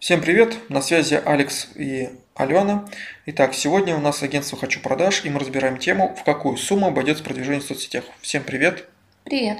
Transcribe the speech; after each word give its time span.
Всем 0.00 0.22
привет, 0.22 0.56
на 0.70 0.80
связи 0.80 1.20
Алекс 1.26 1.68
и 1.74 2.08
Алена. 2.34 2.88
Итак, 3.26 3.52
сегодня 3.52 3.94
у 3.94 4.00
нас 4.00 4.22
агентство 4.22 4.56
«Хочу 4.56 4.80
продаж», 4.80 5.26
и 5.26 5.28
мы 5.28 5.38
разбираем 5.38 5.76
тему, 5.76 6.16
в 6.18 6.24
какую 6.24 6.56
сумму 6.56 6.86
обойдется 6.86 7.22
продвижение 7.22 7.60
в 7.60 7.64
соцсетях. 7.64 8.04
Всем 8.22 8.42
привет. 8.42 8.88
Привет. 9.24 9.58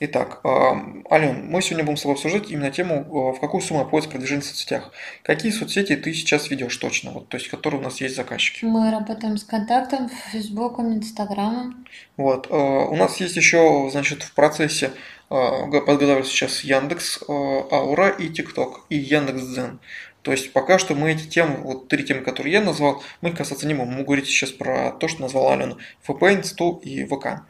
Итак, 0.00 0.40
а, 0.44 0.80
Ален, 1.10 1.50
мы 1.50 1.60
сегодня 1.60 1.84
будем 1.84 1.96
с 1.96 2.02
тобой 2.02 2.14
обсуждать 2.14 2.52
именно 2.52 2.70
тему, 2.70 3.04
а, 3.30 3.32
в 3.32 3.40
какую 3.40 3.60
сумму 3.60 3.80
обходится 3.80 4.08
продвижение 4.08 4.42
в 4.42 4.44
соцсетях. 4.44 4.92
Какие 5.24 5.50
соцсети 5.50 5.96
ты 5.96 6.12
сейчас 6.14 6.50
ведешь 6.50 6.76
точно, 6.76 7.10
вот, 7.10 7.28
то 7.28 7.36
есть 7.36 7.48
которые 7.48 7.80
у 7.80 7.84
нас 7.84 8.00
есть 8.00 8.14
заказчики? 8.14 8.64
Мы 8.64 8.92
работаем 8.92 9.36
с 9.36 9.42
контактом, 9.42 10.08
Фейсбуком, 10.30 10.94
Инстаграмом. 10.94 11.84
Вот, 12.16 12.46
а, 12.48 12.86
у 12.86 12.94
нас 12.94 13.18
есть 13.18 13.34
еще, 13.34 13.88
значит, 13.90 14.22
в 14.22 14.32
процессе 14.34 14.92
подготавливаю 15.28 16.24
сейчас 16.24 16.60
Яндекс, 16.64 17.20
Аура 17.28 18.08
и 18.08 18.30
ТикТок, 18.30 18.86
и 18.88 18.96
Яндекс 18.96 19.42
Дзен. 19.42 19.78
То 20.22 20.32
есть 20.32 20.52
пока 20.52 20.78
что 20.78 20.94
мы 20.94 21.12
эти 21.12 21.26
темы, 21.26 21.56
вот 21.62 21.88
три 21.88 22.04
темы, 22.04 22.22
которые 22.22 22.52
я 22.52 22.60
назвал, 22.60 23.02
мы 23.20 23.32
касаться 23.32 23.66
не 23.66 23.74
будем. 23.74 23.92
Мы 23.92 24.04
говорить 24.04 24.26
сейчас 24.26 24.50
про 24.50 24.92
то, 24.92 25.08
что 25.08 25.22
назвал 25.22 25.50
Алена. 25.50 25.76
ФБ, 26.02 26.22
Инсту 26.24 26.80
и 26.84 27.04
ВК. 27.04 27.44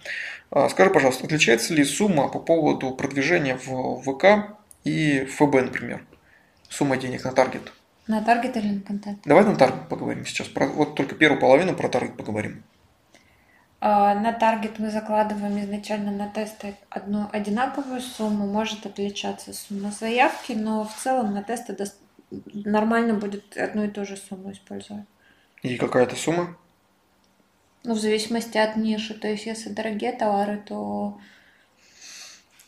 А, 0.50 0.68
скажи, 0.68 0.90
пожалуйста, 0.90 1.26
отличается 1.26 1.74
ли 1.74 1.84
сумма 1.84 2.28
по 2.28 2.38
поводу 2.38 2.92
продвижения 2.92 3.56
в 3.56 4.02
ВК 4.02 4.56
и 4.84 5.24
ФБ, 5.26 5.54
например? 5.54 6.04
Сумма 6.68 6.96
денег 6.96 7.24
на 7.24 7.32
таргет. 7.32 7.72
На 8.06 8.22
таргет 8.22 8.56
или 8.56 8.68
на 8.68 8.80
контакт? 8.80 9.18
Давай 9.24 9.44
на 9.44 9.56
таргет 9.56 9.88
поговорим 9.88 10.24
сейчас. 10.24 10.48
Про, 10.48 10.66
вот 10.66 10.94
только 10.94 11.14
первую 11.14 11.40
половину 11.40 11.74
про 11.74 11.88
таргет 11.88 12.16
поговорим. 12.16 12.62
А, 13.80 14.14
на 14.14 14.32
таргет 14.32 14.78
мы 14.78 14.90
закладываем 14.90 15.60
изначально 15.60 16.10
на 16.10 16.28
тесты 16.28 16.74
одну 16.88 17.28
одинаковую 17.30 18.00
сумму, 18.00 18.46
может 18.46 18.86
отличаться 18.86 19.52
сумма 19.52 19.92
заявки, 19.92 20.52
но 20.52 20.84
в 20.84 20.94
целом 20.94 21.34
на 21.34 21.42
тесты 21.44 21.76
нормально 22.30 23.14
будет 23.14 23.56
одну 23.56 23.84
и 23.84 23.88
ту 23.88 24.04
же 24.04 24.16
сумму 24.16 24.52
использовать. 24.52 25.04
И 25.62 25.76
какая-то 25.76 26.16
сумма? 26.16 26.56
Ну, 27.88 27.94
в 27.94 28.00
зависимости 28.00 28.58
от 28.58 28.76
ниши. 28.76 29.14
То 29.14 29.28
есть, 29.28 29.46
если 29.46 29.70
дорогие 29.70 30.12
товары, 30.12 30.62
то... 30.66 31.18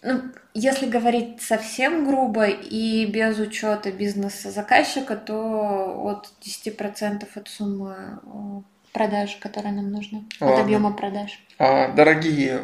Ну, 0.03 0.23
если 0.55 0.87
говорить 0.87 1.43
совсем 1.43 2.07
грубо 2.07 2.47
и 2.47 3.05
без 3.05 3.39
учета 3.39 3.93
бизнеса 3.93 4.51
заказчика, 4.51 5.17
то 5.17 6.01
от 6.07 6.33
10% 6.41 7.29
от 7.35 7.49
суммы 7.49 8.65
продаж, 8.93 9.37
которые 9.37 9.75
нам 9.75 9.93
нужны, 9.93 10.25
Ладно. 10.41 10.57
от 10.57 10.63
объема 10.63 10.93
продаж. 10.95 11.39
А 11.59 11.89
дорогие 11.89 12.59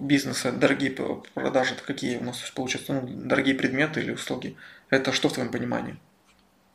бизнесы, 0.00 0.50
дорогие 0.50 0.92
продажи, 1.34 1.74
это 1.74 1.84
какие 1.84 2.16
у 2.16 2.24
нас 2.24 2.40
получаются? 2.54 2.94
Ну, 2.94 3.06
дорогие 3.06 3.54
предметы 3.54 4.00
или 4.00 4.12
услуги? 4.12 4.56
Это 4.88 5.12
что 5.12 5.28
в 5.28 5.34
твоем 5.34 5.50
понимании? 5.50 5.96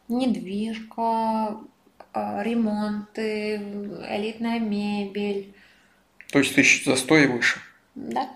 Недвижка, 0.10 1.58
ремонты, 2.14 3.56
элитная 4.10 4.60
мебель. 4.60 5.54
То 6.32 6.40
есть 6.40 6.56
тысяч 6.56 6.86
за 6.86 6.96
сто 6.96 7.18
и 7.18 7.28
выше? 7.28 7.60
Да. 7.96 8.30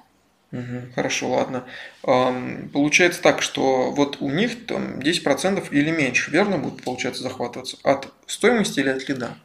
Угу, 0.51 0.93
хорошо, 0.95 1.29
ладно. 1.29 1.65
Получается 2.01 3.21
так, 3.21 3.41
что 3.41 3.91
вот 3.91 4.21
у 4.21 4.29
них 4.29 4.65
там 4.65 4.99
10% 4.99 5.67
или 5.71 5.91
меньше, 5.91 6.31
верно, 6.31 6.57
будет, 6.57 6.83
получается, 6.83 7.23
захватываться? 7.23 7.77
От 7.83 8.13
стоимости 8.27 8.79
или 8.79 8.89
от 8.89 9.07
лида? 9.09 9.35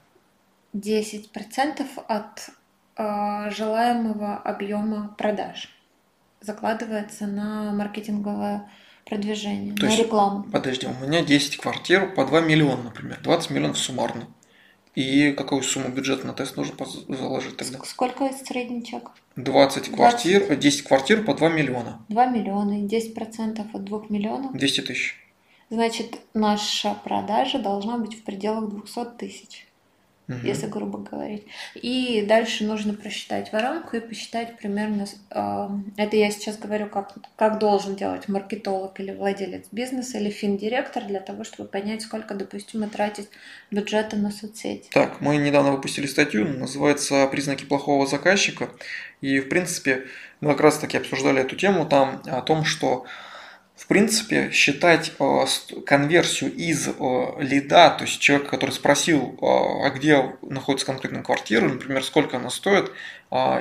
10% 0.75 1.87
от 2.09 2.51
э, 2.97 3.51
желаемого 3.51 4.37
объема 4.39 5.15
продаж 5.19 5.69
закладывается 6.41 7.27
на 7.27 7.73
маркетинговое 7.73 8.71
продвижение, 9.05 9.75
То 9.75 9.87
на 9.87 9.91
есть, 9.91 10.03
рекламу. 10.03 10.45
Подожди, 10.51 10.87
у 10.87 11.07
меня 11.07 11.23
10 11.23 11.57
квартир 11.59 12.15
по 12.15 12.25
2 12.25 12.41
миллиона, 12.41 12.85
например, 12.85 13.21
20 13.23 13.51
миллионов 13.51 13.79
суммарно. 13.79 14.27
И 14.95 15.33
какую 15.33 15.63
сумму 15.63 15.89
бюджета 15.89 16.27
на 16.27 16.35
тест 16.35 16.57
нужно 16.57 16.75
заложить 17.09 17.57
тогда? 17.57 17.79
Сколько 17.85 18.31
средний 18.45 18.85
чек? 18.85 19.11
20 19.37 19.89
квартир, 19.89 20.41
20. 20.41 20.61
10 20.61 20.83
квартир 20.83 21.25
по 21.25 21.35
2 21.35 21.49
миллиона. 21.49 22.05
2 22.09 22.27
миллиона 22.27 22.85
и 22.85 22.87
10% 22.87 23.67
от 23.73 23.85
2 23.85 24.03
миллионов? 24.11 24.53
200 24.53 24.81
тысяч. 24.83 25.19
Значит, 25.71 26.19
наша 26.35 26.95
продажа 27.03 27.59
должна 27.59 27.97
быть 27.97 28.15
в 28.15 28.23
пределах 28.25 28.69
200 28.69 29.17
тысяч 29.17 29.67
угу. 30.37 30.47
если 30.47 30.67
грубо 30.67 30.99
говорить. 30.99 31.45
И 31.75 32.25
дальше 32.27 32.65
нужно 32.65 32.95
просчитать 32.95 33.53
воронку 33.53 33.97
и 33.97 34.01
посчитать 34.01 34.57
примерно, 34.59 35.07
э, 35.31 35.69
это 35.97 36.17
я 36.17 36.31
сейчас 36.31 36.59
говорю, 36.59 36.87
как, 36.87 37.15
как 37.37 37.59
должен 37.59 37.97
делать 37.97 38.29
маркетолог 38.29 38.99
или 39.01 39.13
владелец 39.13 39.67
бизнеса 39.73 40.19
или 40.19 40.31
финдиректор 40.31 41.05
для 41.05 41.21
того, 41.21 41.45
чтобы 41.45 41.69
понять, 41.69 42.03
сколько 42.03 42.35
допустимо 42.35 42.89
тратить 42.89 43.29
бюджета 43.71 44.17
на 44.17 44.31
соцсети. 44.31 44.89
Так, 44.93 45.21
мы 45.21 45.37
недавно 45.37 45.73
выпустили 45.73 46.07
статью, 46.07 46.47
называется 46.47 47.27
«Признаки 47.29 47.65
плохого 47.65 48.07
заказчика». 48.07 48.71
И, 49.21 49.39
в 49.41 49.49
принципе, 49.49 50.05
мы 50.41 50.53
как 50.53 50.61
раз 50.61 50.79
таки 50.79 50.97
обсуждали 50.97 51.41
эту 51.41 51.57
тему 51.57 51.87
там 51.87 52.23
о 52.27 52.43
том, 52.43 52.65
что 52.65 53.07
в 53.83 53.89
принципе, 53.89 54.51
считать 54.53 55.11
э, 55.19 55.45
конверсию 55.85 56.55
из 56.55 56.87
э, 56.87 56.93
лида, 57.41 57.91
то 57.91 58.05
есть 58.05 58.21
человека, 58.21 58.51
который 58.51 58.71
спросил, 58.71 59.37
э, 59.43 59.45
а 59.45 59.91
где 59.91 60.37
находится 60.41 60.87
конкретная 60.87 61.25
квартира, 61.25 61.69
например, 61.69 62.05
сколько 62.05 62.37
она 62.37 62.49
стоит, 62.49 62.93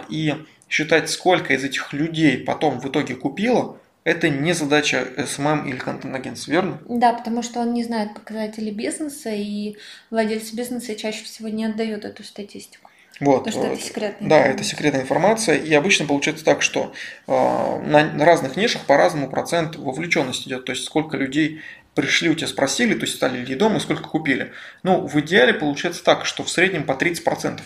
и 0.10 0.36
считать, 0.70 1.10
сколько 1.10 1.56
из 1.56 1.64
этих 1.64 1.92
людей 1.92 2.38
потом 2.38 2.80
в 2.80 2.88
итоге 2.88 3.16
купило, 3.16 3.80
это 4.04 4.30
не 4.30 4.54
задача 4.54 5.08
SMM 5.18 5.68
или 5.68 5.78
контент-агентства, 5.78 6.52
верно? 6.52 6.80
Да, 6.88 7.14
потому 7.14 7.42
что 7.42 7.60
он 7.60 7.74
не 7.74 7.84
знает 7.84 8.14
показателей 8.14 8.72
бизнеса, 8.72 9.32
и 9.32 9.78
владельцы 10.12 10.56
бизнеса 10.56 10.96
чаще 10.96 11.24
всего 11.24 11.48
не 11.50 11.66
отдают 11.66 12.06
эту 12.06 12.24
статистику. 12.24 12.91
Вот. 13.22 13.46
Потому 13.46 13.66
что 13.66 13.74
это 13.74 13.84
секретная 13.84 14.30
Да, 14.30 14.46
это 14.46 14.64
секретная 14.64 15.02
информация. 15.02 15.58
И 15.58 15.74
обычно 15.74 16.06
получается 16.08 16.44
так, 16.44 16.62
что 16.62 16.92
э, 17.28 17.32
на 17.32 18.26
разных 18.26 18.58
нишах 18.58 18.82
по-разному 18.86 19.30
процент 19.30 19.76
вовлеченности 19.76 20.48
идет. 20.48 20.66
То 20.66 20.72
есть 20.72 20.86
сколько 20.86 21.18
людей 21.18 21.62
пришли, 21.94 22.30
у 22.30 22.34
тебя 22.34 22.48
спросили, 22.48 22.96
то 22.96 23.02
есть 23.02 23.16
стали 23.16 23.46
лидом 23.46 23.78
и 23.78 23.80
сколько 23.80 24.04
купили. 24.04 24.52
Ну, 24.84 25.06
в 25.06 25.20
идеале 25.20 25.54
получается 25.54 26.04
так, 26.04 26.26
что 26.26 26.44
в 26.44 26.50
среднем 26.50 26.84
по 26.84 26.94
30%. 26.94 27.60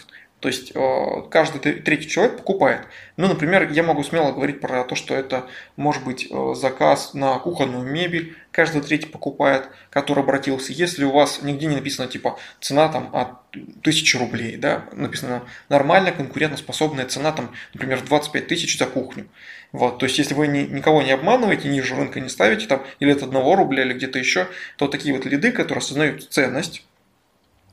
То 0.45 0.49
есть 0.49 0.73
э, 0.75 1.23
каждый 1.31 1.59
третий 1.59 2.07
человек 2.07 2.37
покупает. 2.37 2.81
Ну, 3.17 3.27
например, 3.27 3.71
я 3.71 3.81
могу 3.81 4.03
смело 4.03 4.31
говорить 4.31 4.61
про 4.61 4.83
то, 4.83 4.93
что 4.93 5.15
это 5.15 5.47
может 5.75 6.03
быть 6.03 6.27
э, 6.29 6.53
заказ 6.53 7.15
на 7.15 7.39
кухонную 7.39 7.83
мебель, 7.83 8.37
каждый 8.51 8.81
третий 8.81 9.07
покупает, 9.07 9.67
который 9.89 10.23
обратился. 10.23 10.71
Если 10.71 11.03
у 11.03 11.09
вас 11.09 11.41
нигде 11.41 11.65
не 11.65 11.77
написано 11.77 12.07
типа 12.07 12.37
цена 12.61 12.89
там 12.89 13.09
от 13.11 13.29
1000 13.53 14.19
рублей, 14.19 14.57
да, 14.57 14.85
написано 14.91 15.41
нормальная 15.67 16.11
конкурентоспособная 16.11 17.07
цена 17.07 17.31
там, 17.31 17.49
например, 17.73 18.03
25 18.03 18.47
тысяч 18.47 18.77
за 18.77 18.85
кухню. 18.85 19.25
Вот, 19.71 19.97
то 19.97 20.05
есть, 20.05 20.19
если 20.19 20.35
вы 20.35 20.45
ни, 20.45 20.59
никого 20.59 21.01
не 21.01 21.11
обманываете, 21.11 21.69
ниже 21.69 21.95
рынка 21.95 22.19
не 22.19 22.29
ставите 22.29 22.67
там, 22.67 22.83
или 22.99 23.11
от 23.11 23.23
1 23.23 23.33
рубля, 23.33 23.83
или 23.83 23.93
где-то 23.93 24.19
еще, 24.19 24.47
то 24.77 24.87
такие 24.87 25.15
вот 25.15 25.25
лиды, 25.25 25.51
которые 25.51 25.79
осознают 25.79 26.31
ценность, 26.31 26.83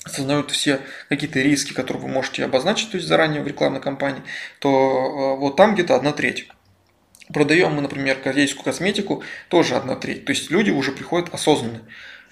осознают 0.05 0.51
все 0.51 0.81
какие-то 1.09 1.41
риски, 1.41 1.73
которые 1.73 2.03
вы 2.03 2.09
можете 2.09 2.45
обозначить 2.45 2.91
то 2.91 2.97
есть 2.97 3.09
заранее 3.09 3.43
в 3.43 3.47
рекламной 3.47 3.81
кампании, 3.81 4.23
то 4.59 4.69
э, 4.69 5.39
вот 5.39 5.57
там 5.57 5.75
где-то 5.75 5.95
одна 5.95 6.13
треть. 6.13 6.49
Продаем 7.33 7.75
мы, 7.75 7.83
например, 7.83 8.19
корейскую 8.19 8.65
косметику, 8.65 9.23
тоже 9.49 9.77
одна 9.77 9.97
треть. 9.97 10.25
То 10.25 10.33
есть 10.33 10.51
люди 10.51 10.71
уже 10.71 10.93
приходят 10.93 11.33
осознанно. 11.33 11.83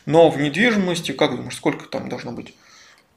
Но 0.04 0.30
в 0.30 0.40
недвижимости, 0.40 1.12
как 1.12 1.36
думаешь, 1.36 1.56
сколько 1.56 1.86
там 1.86 2.08
должно 2.08 2.32
быть? 2.32 2.54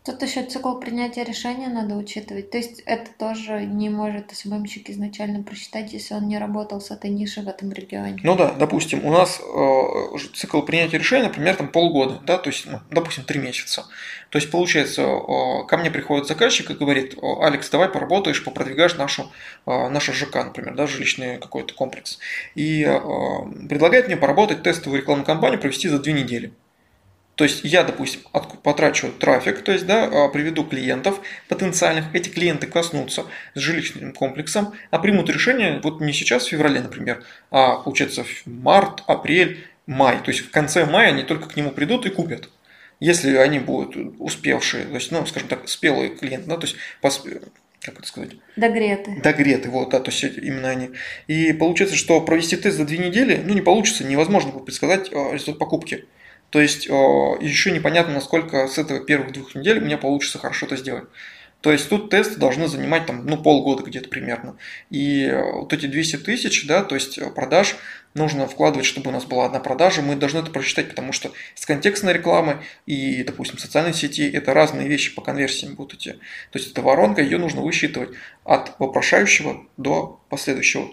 Тут 0.05 0.21
еще 0.21 0.43
цикл 0.43 0.75
принятия 0.75 1.23
решения 1.23 1.69
надо 1.69 1.95
учитывать. 1.95 2.51
То 2.51 2.57
есть 2.57 2.81
это 2.85 3.09
тоже 3.17 3.65
не 3.65 3.89
может 3.89 4.35
СММщик 4.35 4.89
изначально 4.89 5.43
просчитать, 5.43 5.93
если 5.93 6.13
он 6.13 6.27
не 6.27 6.37
работал 6.37 6.81
с 6.81 6.91
этой 6.91 7.09
нишей 7.09 7.43
в 7.43 7.47
этом 7.47 7.71
регионе. 7.71 8.19
Ну 8.21 8.35
да, 8.35 8.51
допустим, 8.51 9.05
у 9.05 9.11
нас 9.13 9.39
э, 9.39 10.17
цикл 10.33 10.61
принятия 10.61 10.97
решения, 10.97 11.23
например, 11.23 11.55
там 11.55 11.69
полгода, 11.69 12.21
да, 12.25 12.37
то 12.37 12.49
есть, 12.49 12.65
ну, 12.65 12.81
допустим, 12.91 13.23
три 13.23 13.39
месяца. 13.39 13.85
То 14.29 14.39
есть, 14.39 14.51
получается, 14.51 15.03
э, 15.03 15.65
ко 15.67 15.77
мне 15.77 15.89
приходит 15.89 16.27
заказчик 16.27 16.69
и 16.69 16.73
говорит, 16.73 17.15
Алекс, 17.21 17.69
давай 17.69 17.87
поработаешь, 17.87 18.43
попродвигаешь 18.43 18.95
нашу, 18.95 19.31
э, 19.65 19.87
нашу 19.87 20.11
ЖК, 20.11 20.35
например, 20.35 20.75
да, 20.75 20.85
жилищный 20.85 21.37
какой-то 21.37 21.73
комплекс. 21.75 22.19
И 22.55 22.83
э, 22.83 22.99
предлагает 23.69 24.07
мне 24.07 24.17
поработать 24.17 24.63
тестовую 24.63 24.99
рекламную 24.99 25.25
кампанию 25.25 25.61
провести 25.61 25.87
за 25.87 25.99
две 25.99 26.11
недели. 26.11 26.51
То 27.35 27.45
есть 27.45 27.61
я, 27.63 27.83
допустим, 27.83 28.21
потрачу 28.61 29.11
трафик, 29.11 29.63
то 29.63 29.71
есть 29.71 29.87
да, 29.87 30.05
а, 30.05 30.29
приведу 30.29 30.63
клиентов 30.63 31.19
потенциальных, 31.47 32.13
эти 32.13 32.29
клиенты 32.29 32.67
коснутся 32.67 33.25
с 33.55 33.59
жилищным 33.59 34.13
комплексом, 34.13 34.73
а 34.91 34.99
примут 34.99 35.29
решение 35.29 35.79
вот 35.83 35.99
не 35.99 36.13
сейчас, 36.13 36.45
в 36.45 36.49
феврале, 36.49 36.81
например, 36.81 37.23
а 37.49 37.77
получается 37.77 38.23
в 38.23 38.45
март, 38.45 39.03
апрель, 39.07 39.65
май. 39.87 40.19
То 40.23 40.29
есть 40.29 40.41
в 40.41 40.51
конце 40.51 40.85
мая 40.85 41.09
они 41.09 41.23
только 41.23 41.49
к 41.49 41.55
нему 41.55 41.71
придут 41.71 42.05
и 42.05 42.09
купят. 42.09 42.49
Если 42.99 43.35
они 43.35 43.59
будут 43.59 43.95
успевшие, 44.19 44.85
то 44.85 44.95
есть, 44.95 45.11
ну, 45.11 45.25
скажем 45.25 45.49
так, 45.49 45.67
спелые 45.67 46.11
клиенты, 46.11 46.47
да, 46.47 46.57
то 46.57 46.67
есть 46.67 46.77
посп... 47.01 47.27
как 47.81 47.97
это 47.97 48.07
сказать? 48.07 48.29
Догреты. 48.55 49.19
Догреты, 49.21 49.69
вот, 49.69 49.89
да, 49.89 49.99
то 49.99 50.11
есть 50.11 50.23
именно 50.23 50.69
они. 50.69 50.91
И 51.27 51.51
получается, 51.51 51.97
что 51.97 52.21
провести 52.21 52.57
тест 52.57 52.77
за 52.77 52.85
две 52.85 52.99
недели, 52.99 53.41
ну, 53.43 53.55
не 53.55 53.61
получится, 53.61 54.03
невозможно 54.03 54.51
будет 54.51 54.65
предсказать 54.65 55.11
а, 55.11 55.33
результат 55.33 55.57
покупки. 55.57 56.05
То 56.53 56.61
есть 56.61 56.85
еще 56.85 57.71
непонятно, 57.71 58.13
насколько 58.13 58.67
с 58.67 58.77
этого 58.77 58.99
первых 58.99 59.33
двух 59.33 59.55
недель 59.55 59.79
у 59.79 59.85
меня 59.85 59.97
получится 59.97 60.37
хорошо 60.37 60.67
это 60.67 60.77
сделать. 60.77 61.05
То 61.61 61.71
есть 61.71 61.89
тут 61.89 62.11
тесты 62.11 62.35
должны 62.35 62.67
занимать 62.67 63.07
там, 63.07 63.25
ну, 63.25 63.41
полгода 63.41 63.81
где-то 63.81 64.07
примерно. 64.07 64.55
И 64.91 65.35
вот 65.53 65.73
эти 65.73 65.87
200 65.87 66.17
тысяч, 66.17 66.67
да, 66.67 66.83
то 66.83 66.93
есть 66.93 67.17
продаж 67.33 67.75
нужно 68.13 68.45
вкладывать, 68.45 68.85
чтобы 68.85 69.09
у 69.09 69.13
нас 69.13 69.25
была 69.25 69.45
одна 69.47 69.59
продажа. 69.61 70.03
Мы 70.03 70.15
должны 70.15 70.41
это 70.41 70.51
просчитать, 70.51 70.89
потому 70.89 71.11
что 71.11 71.31
с 71.55 71.65
контекстной 71.65 72.13
рекламы 72.13 72.61
и, 72.85 73.23
допустим, 73.23 73.57
социальной 73.57 73.95
сети 73.95 74.29
это 74.29 74.53
разные 74.53 74.87
вещи 74.87 75.15
по 75.15 75.21
конверсиям 75.23 75.73
будут 75.73 75.95
идти. 75.95 76.11
То 76.51 76.59
есть 76.59 76.71
эта 76.71 76.83
воронка, 76.83 77.23
ее 77.23 77.39
нужно 77.39 77.61
высчитывать 77.61 78.11
от 78.43 78.77
вопрошающего 78.77 79.65
до 79.77 80.21
последующего. 80.29 80.87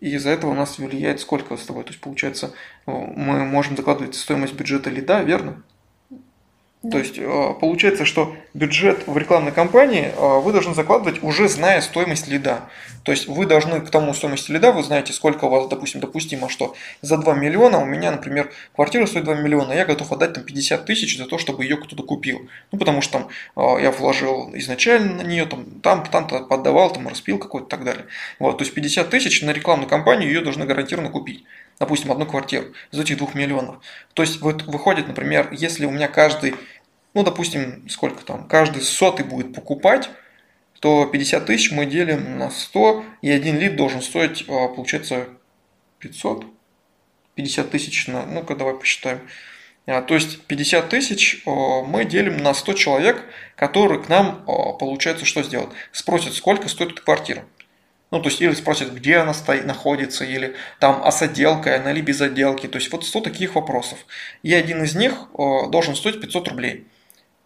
И 0.00 0.14
из-за 0.14 0.30
этого 0.30 0.50
у 0.50 0.54
нас 0.54 0.78
влияет 0.78 1.20
сколько 1.20 1.56
с 1.56 1.66
тобой. 1.66 1.84
То 1.84 1.90
есть, 1.90 2.00
получается, 2.00 2.52
мы 2.86 3.44
можем 3.44 3.76
закладывать 3.76 4.14
стоимость 4.14 4.54
бюджета 4.54 4.90
лида, 4.90 5.22
верно? 5.22 5.62
То 6.88 6.98
есть 6.98 7.18
э, 7.18 7.54
получается, 7.60 8.06
что 8.06 8.34
бюджет 8.54 9.06
в 9.06 9.18
рекламной 9.18 9.52
кампании 9.52 10.12
э, 10.16 10.40
вы 10.40 10.50
должны 10.50 10.72
закладывать 10.72 11.22
уже 11.22 11.46
зная 11.46 11.82
стоимость 11.82 12.26
лида. 12.26 12.70
То 13.02 13.12
есть 13.12 13.28
вы 13.28 13.44
должны 13.44 13.82
к 13.82 13.90
тому 13.90 14.14
стоимости 14.14 14.50
лида, 14.50 14.72
вы 14.72 14.82
знаете, 14.82 15.12
сколько 15.12 15.44
у 15.44 15.50
вас, 15.50 15.68
допустим, 15.68 16.00
допустимо, 16.00 16.48
что 16.48 16.74
за 17.02 17.18
2 17.18 17.34
миллиона 17.34 17.82
у 17.82 17.84
меня, 17.84 18.10
например, 18.10 18.50
квартира 18.74 19.04
стоит 19.04 19.24
2 19.24 19.34
миллиона, 19.34 19.74
я 19.74 19.84
готов 19.84 20.10
отдать 20.10 20.32
там 20.32 20.42
50 20.42 20.86
тысяч 20.86 21.18
за 21.18 21.26
то, 21.26 21.36
чтобы 21.36 21.64
ее 21.64 21.76
кто-то 21.76 22.02
купил. 22.02 22.48
Ну, 22.72 22.78
потому 22.78 23.02
что 23.02 23.12
там 23.12 23.28
э, 23.56 23.82
я 23.82 23.90
вложил 23.90 24.50
изначально 24.54 25.16
на 25.16 25.22
нее, 25.22 25.44
там, 25.44 25.66
там, 25.82 26.06
там 26.06 26.46
поддавал, 26.48 26.90
там 26.94 27.08
распил 27.08 27.38
какой-то 27.38 27.66
и 27.66 27.70
так 27.70 27.84
далее. 27.84 28.06
Вот, 28.38 28.56
то 28.56 28.64
есть 28.64 28.72
50 28.72 29.10
тысяч 29.10 29.42
на 29.42 29.50
рекламную 29.50 29.88
кампанию 29.88 30.30
ее 30.30 30.40
должны 30.40 30.64
гарантированно 30.64 31.10
купить 31.10 31.44
допустим, 31.80 32.12
одну 32.12 32.26
квартиру 32.26 32.66
из 32.92 33.00
этих 33.00 33.16
двух 33.16 33.34
миллионов. 33.34 33.82
То 34.12 34.22
есть 34.22 34.40
вот 34.40 34.62
выходит, 34.62 35.08
например, 35.08 35.48
если 35.50 35.86
у 35.86 35.90
меня 35.90 36.06
каждый, 36.06 36.54
ну, 37.14 37.24
допустим, 37.24 37.88
сколько 37.88 38.24
там, 38.24 38.46
каждый 38.46 38.82
сотый 38.82 39.24
будет 39.24 39.54
покупать, 39.54 40.10
то 40.80 41.06
50 41.06 41.46
тысяч 41.46 41.72
мы 41.72 41.86
делим 41.86 42.38
на 42.38 42.50
100, 42.50 43.04
и 43.22 43.30
один 43.30 43.58
лид 43.58 43.76
должен 43.76 44.02
стоить, 44.02 44.44
а, 44.48 44.68
получается, 44.68 45.28
500. 45.98 46.44
50 47.34 47.70
тысяч 47.70 48.06
на, 48.06 48.26
ну-ка, 48.26 48.54
давай 48.54 48.74
посчитаем. 48.74 49.20
А, 49.86 50.02
то 50.02 50.14
есть 50.14 50.42
50 50.42 50.88
тысяч 50.90 51.42
а, 51.46 51.82
мы 51.82 52.04
делим 52.04 52.36
на 52.38 52.52
100 52.52 52.74
человек, 52.74 53.24
которые 53.56 54.02
к 54.02 54.08
нам, 54.08 54.44
получается, 54.44 55.24
что 55.24 55.42
сделают? 55.42 55.72
Спросят, 55.92 56.34
сколько 56.34 56.68
стоит 56.68 56.92
эта 56.92 57.02
квартира. 57.02 57.44
Ну, 58.10 58.20
то 58.20 58.28
есть, 58.28 58.40
или 58.40 58.52
спросят, 58.54 58.92
где 58.92 59.18
она 59.18 59.32
стоит, 59.32 59.66
находится, 59.66 60.24
или 60.24 60.56
там, 60.80 61.00
а 61.04 61.12
с 61.12 61.22
она 61.22 61.92
или 61.92 62.00
без 62.00 62.20
отделки. 62.20 62.66
То 62.66 62.78
есть, 62.78 62.90
вот 62.90 63.04
100 63.04 63.20
таких 63.20 63.54
вопросов. 63.54 63.98
И 64.42 64.52
один 64.52 64.82
из 64.82 64.94
них 64.94 65.14
должен 65.36 65.94
стоить 65.94 66.20
500 66.20 66.48
рублей. 66.48 66.86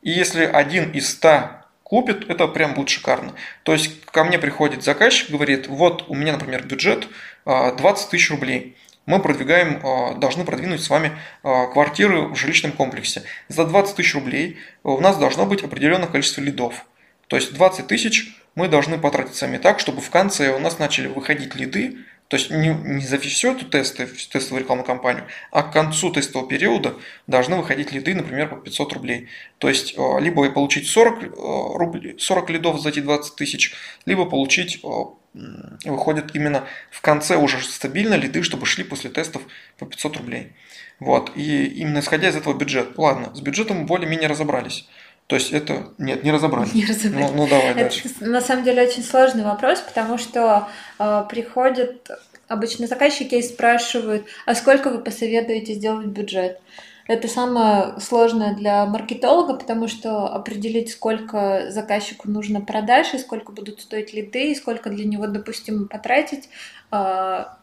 И 0.02 0.10
если 0.10 0.44
один 0.44 0.90
из 0.92 1.10
100 1.10 1.50
купит, 1.82 2.30
это 2.30 2.48
прям 2.48 2.74
будет 2.74 2.88
шикарно. 2.88 3.34
То 3.62 3.72
есть, 3.72 4.04
ко 4.06 4.24
мне 4.24 4.38
приходит 4.38 4.82
заказчик, 4.82 5.30
говорит, 5.30 5.66
вот 5.66 6.06
у 6.08 6.14
меня, 6.14 6.32
например, 6.32 6.66
бюджет 6.66 7.08
20 7.44 8.10
тысяч 8.10 8.30
рублей. 8.30 8.76
Мы 9.04 9.20
продвигаем, 9.20 10.18
должны 10.18 10.46
продвинуть 10.46 10.82
с 10.82 10.88
вами 10.88 11.12
квартиры 11.42 12.28
в 12.28 12.36
жилищном 12.36 12.72
комплексе. 12.72 13.24
За 13.48 13.66
20 13.66 13.96
тысяч 13.96 14.14
рублей 14.14 14.56
у 14.82 14.98
нас 14.98 15.18
должно 15.18 15.44
быть 15.44 15.62
определенное 15.62 16.08
количество 16.08 16.40
лидов. 16.40 16.86
То 17.28 17.36
есть 17.36 17.52
20 17.52 17.86
тысяч 17.86 18.34
мы 18.54 18.68
должны 18.68 18.98
потратить 18.98 19.34
сами 19.34 19.58
так, 19.58 19.80
чтобы 19.80 20.00
в 20.00 20.10
конце 20.10 20.54
у 20.54 20.58
нас 20.58 20.78
начали 20.78 21.08
выходить 21.08 21.54
лиды, 21.54 21.98
то 22.28 22.36
есть 22.36 22.50
не, 22.50 22.68
не 22.68 23.04
за 23.04 23.18
всю 23.18 23.52
эту 23.52 23.66
тесты, 23.66 24.06
тестовую 24.06 24.62
рекламную 24.62 24.86
кампанию, 24.86 25.26
а 25.50 25.62
к 25.62 25.72
концу 25.72 26.10
тестового 26.10 26.48
периода 26.48 26.96
должны 27.26 27.56
выходить 27.56 27.92
лиды, 27.92 28.14
например, 28.14 28.48
по 28.48 28.56
500 28.56 28.92
рублей. 28.94 29.28
То 29.58 29.68
есть 29.68 29.94
э, 29.96 30.20
либо 30.20 30.50
получить 30.50 30.88
40, 30.88 31.22
э, 31.22 31.28
рублей, 31.28 32.16
40 32.18 32.50
лидов 32.50 32.80
за 32.80 32.88
эти 32.88 33.00
20 33.00 33.36
тысяч, 33.36 33.74
либо 34.06 34.24
получить 34.24 34.80
э, 34.82 34.88
выходит 35.84 36.34
именно 36.34 36.66
в 36.90 37.00
конце 37.02 37.36
уже 37.36 37.60
стабильно 37.60 38.14
лиды, 38.14 38.42
чтобы 38.42 38.66
шли 38.66 38.84
после 38.84 39.10
тестов 39.10 39.42
по 39.78 39.84
500 39.86 40.16
рублей. 40.16 40.52
Вот. 41.00 41.32
И 41.36 41.66
именно 41.66 41.98
исходя 41.98 42.28
из 42.28 42.36
этого 42.36 42.54
бюджет. 42.54 42.96
Ладно, 42.96 43.34
с 43.34 43.40
бюджетом 43.40 43.86
более-менее 43.86 44.28
разобрались. 44.28 44.88
То 45.26 45.36
есть 45.36 45.52
это 45.52 45.88
нет, 45.98 46.22
не 46.22 46.32
разобрали. 46.32 46.68
Не 46.74 46.84
разобрали. 46.84 47.22
Ну, 47.22 47.32
ну 47.34 47.48
давай 47.48 47.70
это, 47.70 47.80
дальше. 47.80 48.10
На 48.20 48.40
самом 48.40 48.64
деле 48.64 48.82
очень 48.82 49.02
сложный 49.02 49.44
вопрос, 49.44 49.80
потому 49.80 50.18
что 50.18 50.68
э, 50.98 51.24
приходят 51.30 52.10
обычно 52.46 52.86
заказчики 52.86 53.36
и 53.36 53.42
спрашивают, 53.42 54.26
а 54.44 54.54
сколько 54.54 54.90
вы 54.90 54.98
посоветуете 54.98 55.74
сделать 55.74 56.06
бюджет? 56.06 56.60
Это 57.06 57.28
самое 57.28 58.00
сложное 58.00 58.54
для 58.54 58.86
маркетолога, 58.86 59.54
потому 59.54 59.88
что 59.88 60.26
определить, 60.26 60.90
сколько 60.90 61.70
заказчику 61.70 62.30
нужно 62.30 62.62
продаж, 62.62 63.12
и 63.12 63.18
сколько 63.18 63.52
будут 63.52 63.80
стоить 63.80 64.14
лиды, 64.14 64.52
и 64.52 64.54
сколько 64.54 64.88
для 64.88 65.04
него 65.04 65.26
допустимо 65.26 65.86
потратить, 65.86 66.48
а, 66.90 67.58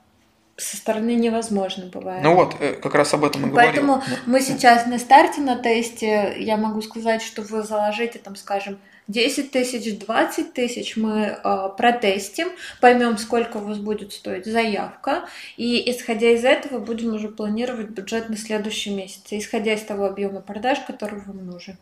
со 0.62 0.78
стороны 0.78 1.16
невозможно 1.16 1.86
бывает. 1.88 2.24
Ну 2.24 2.36
вот, 2.36 2.56
э, 2.60 2.74
как 2.74 2.96
раз 2.96 3.13
об 3.13 3.25
этом 3.25 3.48
и 3.48 3.50
говорим. 3.50 3.72
Поэтому 3.72 4.04
мы 4.25 4.42
сейчас 4.42 4.86
на 4.86 5.00
старте 5.00 5.42
на 5.42 5.58
тесте, 5.58 6.36
я 6.38 6.58
могу 6.58 6.81
сказать, 6.81 7.22
что 7.22 7.42
вы 7.42 7.63
заложите 7.63 8.19
там, 8.19 8.36
скажем, 8.36 8.78
10 9.08 9.52
тысяч, 9.52 10.00
20 10.00 10.54
тысяч 10.54 10.96
мы 10.96 11.38
э, 11.44 11.69
протестим, 11.78 12.50
поймем, 12.80 13.18
сколько 13.18 13.58
у 13.58 13.62
вас 13.62 13.78
будет 13.78 14.13
стоить 14.13 14.46
заявка, 14.46 15.25
и 15.58 15.90
исходя 15.92 16.30
из 16.30 16.46
этого 16.46 16.80
будем 16.80 17.13
уже 17.16 17.28
планировать 17.28 17.90
бюджет 17.90 18.30
на 18.30 18.38
следующий 18.38 18.92
месяц, 18.92 19.24
исходя 19.31 19.74
из 19.74 19.81
того 19.81 20.06
объема 20.06 20.42
продаж, 20.42 20.80
который 20.88 21.19
вам 21.22 21.46
нужен. 21.46 21.78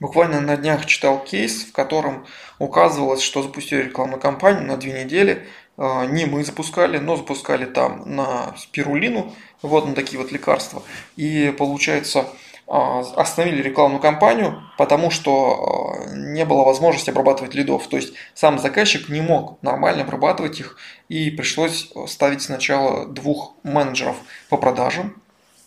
Буквально 0.00 0.40
на 0.40 0.56
днях 0.56 0.86
читал 0.86 1.22
кейс, 1.22 1.64
в 1.64 1.72
котором 1.72 2.26
указывалось, 2.58 3.22
что 3.22 3.42
запустили 3.42 3.84
рекламную 3.84 4.20
кампанию 4.20 4.66
на 4.66 4.76
две 4.76 5.04
недели, 5.04 5.46
не 5.76 6.26
мы 6.26 6.44
запускали, 6.44 6.98
но 6.98 7.16
запускали 7.16 7.64
там 7.64 8.02
на 8.06 8.54
спирулину, 8.56 9.32
вот 9.62 9.86
на 9.86 9.94
такие 9.94 10.20
вот 10.20 10.30
лекарства. 10.30 10.82
И 11.16 11.54
получается, 11.58 12.26
а, 12.66 13.00
остановили 13.16 13.62
рекламную 13.62 14.00
кампанию, 14.00 14.62
потому 14.78 15.10
что 15.10 16.00
а, 16.08 16.14
не 16.14 16.46
было 16.46 16.64
возможности 16.64 17.10
обрабатывать 17.10 17.54
лидов. 17.54 17.86
То 17.88 17.96
есть 17.96 18.14
сам 18.32 18.58
заказчик 18.58 19.10
не 19.10 19.20
мог 19.20 19.58
нормально 19.62 20.02
обрабатывать 20.02 20.60
их, 20.60 20.78
и 21.08 21.30
пришлось 21.30 21.90
ставить 22.06 22.40
сначала 22.40 23.06
двух 23.06 23.54
менеджеров 23.64 24.16
по 24.48 24.56
продажам, 24.56 25.14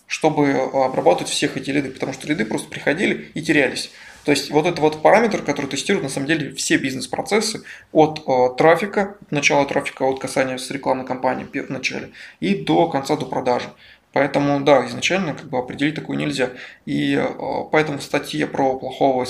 чтобы 0.07 0.53
обрабатывать 0.73 1.29
всех 1.29 1.55
эти 1.55 1.69
лиды, 1.69 1.91
потому 1.91 2.13
что 2.13 2.27
лиды 2.27 2.45
просто 2.45 2.67
приходили 2.67 3.31
и 3.35 3.43
терялись. 3.43 3.91
То 4.27 4.31
есть 4.31 4.51
вот 4.51 4.65
это 4.65 4.81
вот 4.81 5.01
параметр, 5.01 5.41
который 5.41 5.67
тестирует 5.67 6.03
на 6.03 6.09
самом 6.09 6.27
деле 6.27 6.53
все 6.53 6.75
бизнес-процессы 6.75 7.63
от 7.93 8.27
э, 8.27 8.57
трафика, 8.57 9.15
начала 9.31 9.63
трафика, 9.63 10.03
от 10.03 10.19
касания 10.19 10.57
с 10.57 10.69
рекламной 10.69 11.05
кампании 11.05 11.45
в 11.45 11.69
начале 11.69 12.09
и 12.41 12.53
до 12.53 12.89
конца, 12.89 13.15
до 13.15 13.25
продажи. 13.25 13.69
Поэтому, 14.17 14.59
да, 14.61 14.83
изначально 14.87 15.35
как 15.35 15.45
бы 15.45 15.59
определить 15.59 15.93
такую 15.93 16.17
нельзя. 16.17 16.49
И 16.87 17.13
э, 17.13 17.27
поэтому 17.71 17.99
в 17.99 18.03
статье 18.03 18.47
про 18.47 18.75
плохого 18.75 19.27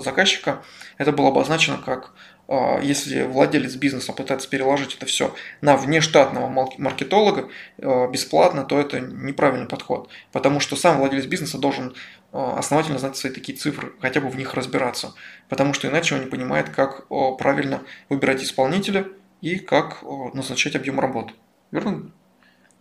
заказчика 0.00 0.62
это 0.96 1.12
было 1.12 1.28
обозначено 1.28 1.76
как 1.76 2.14
а, 2.48 2.80
если 2.80 3.24
владелец 3.24 3.74
бизнеса 3.74 4.14
пытается 4.14 4.48
переложить 4.48 4.94
это 4.94 5.04
все 5.04 5.34
на 5.60 5.76
внештатного 5.76 6.48
маркетолога 6.78 7.50
бесплатно, 7.76 8.64
то 8.64 8.80
это 8.80 9.00
неправильный 9.00 9.68
подход. 9.68 10.08
Потому 10.32 10.58
что 10.60 10.76
сам 10.76 10.96
владелец 10.96 11.26
бизнеса 11.26 11.58
должен 11.58 11.94
основательно 12.32 12.98
знать 12.98 13.18
свои 13.18 13.30
такие 13.32 13.58
цифры, 13.58 13.92
хотя 14.00 14.22
бы 14.22 14.30
в 14.30 14.36
них 14.36 14.54
разбираться. 14.54 15.12
Потому 15.50 15.74
что 15.74 15.88
иначе 15.88 16.14
он 16.14 16.22
не 16.22 16.26
понимает, 16.26 16.70
как 16.70 17.06
правильно 17.36 17.82
выбирать 18.08 18.42
исполнителя 18.42 19.08
и 19.42 19.58
как 19.58 20.02
назначать 20.32 20.74
объем 20.74 21.00
работы. 21.00 21.34
Верно? 21.70 22.12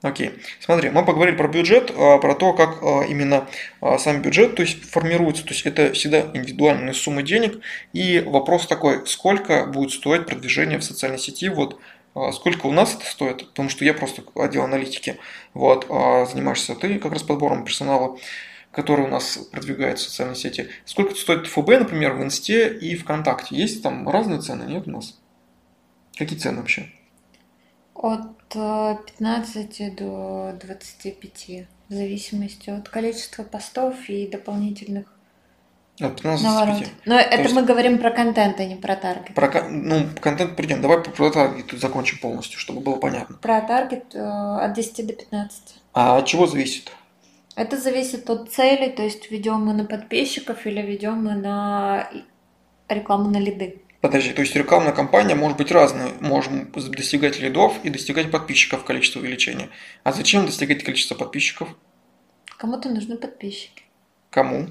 Окей. 0.01 0.31
Смотри, 0.59 0.89
мы 0.89 1.05
поговорили 1.05 1.35
про 1.35 1.47
бюджет, 1.47 1.93
а, 1.95 2.17
про 2.17 2.33
то, 2.33 2.53
как 2.53 2.81
а, 2.81 3.03
именно 3.03 3.47
а, 3.81 3.99
сам 3.99 4.21
бюджет 4.23 4.55
то 4.55 4.63
есть, 4.63 4.83
формируется. 4.89 5.43
То 5.43 5.49
есть 5.49 5.65
это 5.65 5.93
всегда 5.93 6.21
индивидуальные 6.33 6.95
суммы 6.95 7.21
денег. 7.21 7.59
И 7.93 8.19
вопрос 8.19 8.65
такой, 8.65 9.05
сколько 9.05 9.65
будет 9.67 9.91
стоить 9.91 10.25
продвижение 10.25 10.79
в 10.79 10.83
социальной 10.83 11.19
сети, 11.19 11.49
вот 11.49 11.79
сколько 12.33 12.65
у 12.65 12.71
нас 12.71 12.95
это 12.95 13.05
стоит, 13.05 13.47
потому 13.49 13.69
что 13.69 13.85
я 13.85 13.93
просто 13.93 14.23
отдел 14.35 14.63
аналитики, 14.63 15.17
вот, 15.53 15.85
занимаешься 15.87 16.75
ты 16.75 16.99
как 16.99 17.13
раз 17.13 17.23
подбором 17.23 17.63
персонала, 17.63 18.17
который 18.71 19.05
у 19.05 19.07
нас 19.07 19.37
продвигает 19.49 19.97
в 19.97 20.01
социальной 20.01 20.35
сети. 20.35 20.67
Сколько 20.83 21.15
стоит 21.15 21.47
ФБ, 21.47 21.69
например, 21.69 22.15
в 22.15 22.21
Инсте 22.21 22.67
и 22.67 22.97
ВКонтакте? 22.97 23.55
Есть 23.55 23.81
там 23.81 24.09
разные 24.09 24.41
цены, 24.41 24.63
нет 24.63 24.87
у 24.87 24.91
нас? 24.91 25.21
Какие 26.17 26.37
цены 26.37 26.59
вообще? 26.59 26.91
От 28.01 28.49
15 28.49 29.81
э, 29.81 29.91
до 29.91 30.57
25, 30.59 31.67
в 31.89 31.93
зависимости 31.93 32.69
от 32.71 32.89
количества 32.89 33.43
постов 33.43 33.95
и 34.09 34.27
дополнительных 34.27 35.05
от 35.99 36.15
15 36.15 36.43
до 36.43 36.65
25. 36.65 36.91
Но 37.05 37.15
То 37.15 37.21
это 37.21 37.41
есть... 37.43 37.53
мы 37.53 37.63
говорим 37.63 37.99
про 37.99 38.09
контент, 38.09 38.59
а 38.59 38.65
не 38.65 38.75
про 38.75 38.95
таргет. 38.95 39.35
Про, 39.35 39.69
ну, 39.69 40.07
контент 40.19 40.55
придем. 40.55 40.81
Давай 40.81 41.03
про 41.03 41.29
таргет 41.29 41.79
закончим 41.79 42.17
полностью, 42.17 42.59
чтобы 42.59 42.81
было 42.81 42.95
понятно. 42.95 43.37
Про 43.37 43.61
таргет 43.61 44.15
э, 44.15 44.19
от 44.19 44.73
10 44.73 45.05
до 45.07 45.13
15. 45.13 45.75
А 45.93 46.17
от 46.17 46.25
чего 46.25 46.47
зависит? 46.47 46.91
Это 47.55 47.77
зависит 47.77 48.29
от 48.29 48.51
цели, 48.51 48.89
то 48.89 49.03
есть 49.03 49.29
ведем 49.29 49.65
мы 49.65 49.73
на 49.73 49.85
подписчиков 49.85 50.65
или 50.65 50.81
ведем 50.81 51.23
мы 51.23 51.35
на 51.35 52.09
рекламу 52.89 53.29
на 53.29 53.37
лиды. 53.37 53.81
Подожди, 54.01 54.33
то 54.33 54.41
есть 54.41 54.55
рекламная 54.55 54.93
кампания 54.93 55.35
может 55.35 55.57
быть 55.57 55.71
разной. 55.71 56.13
Можем 56.19 56.71
достигать 56.71 57.39
лидов 57.39 57.73
и 57.83 57.89
достигать 57.89 58.31
подписчиков 58.31 58.83
количество 58.83 59.19
увеличения. 59.19 59.69
А 60.03 60.11
зачем 60.11 60.47
достигать 60.47 60.83
количество 60.83 61.13
подписчиков? 61.13 61.69
Кому-то 62.57 62.89
нужны 62.89 63.15
подписчики. 63.15 63.83
Кому? 64.31 64.67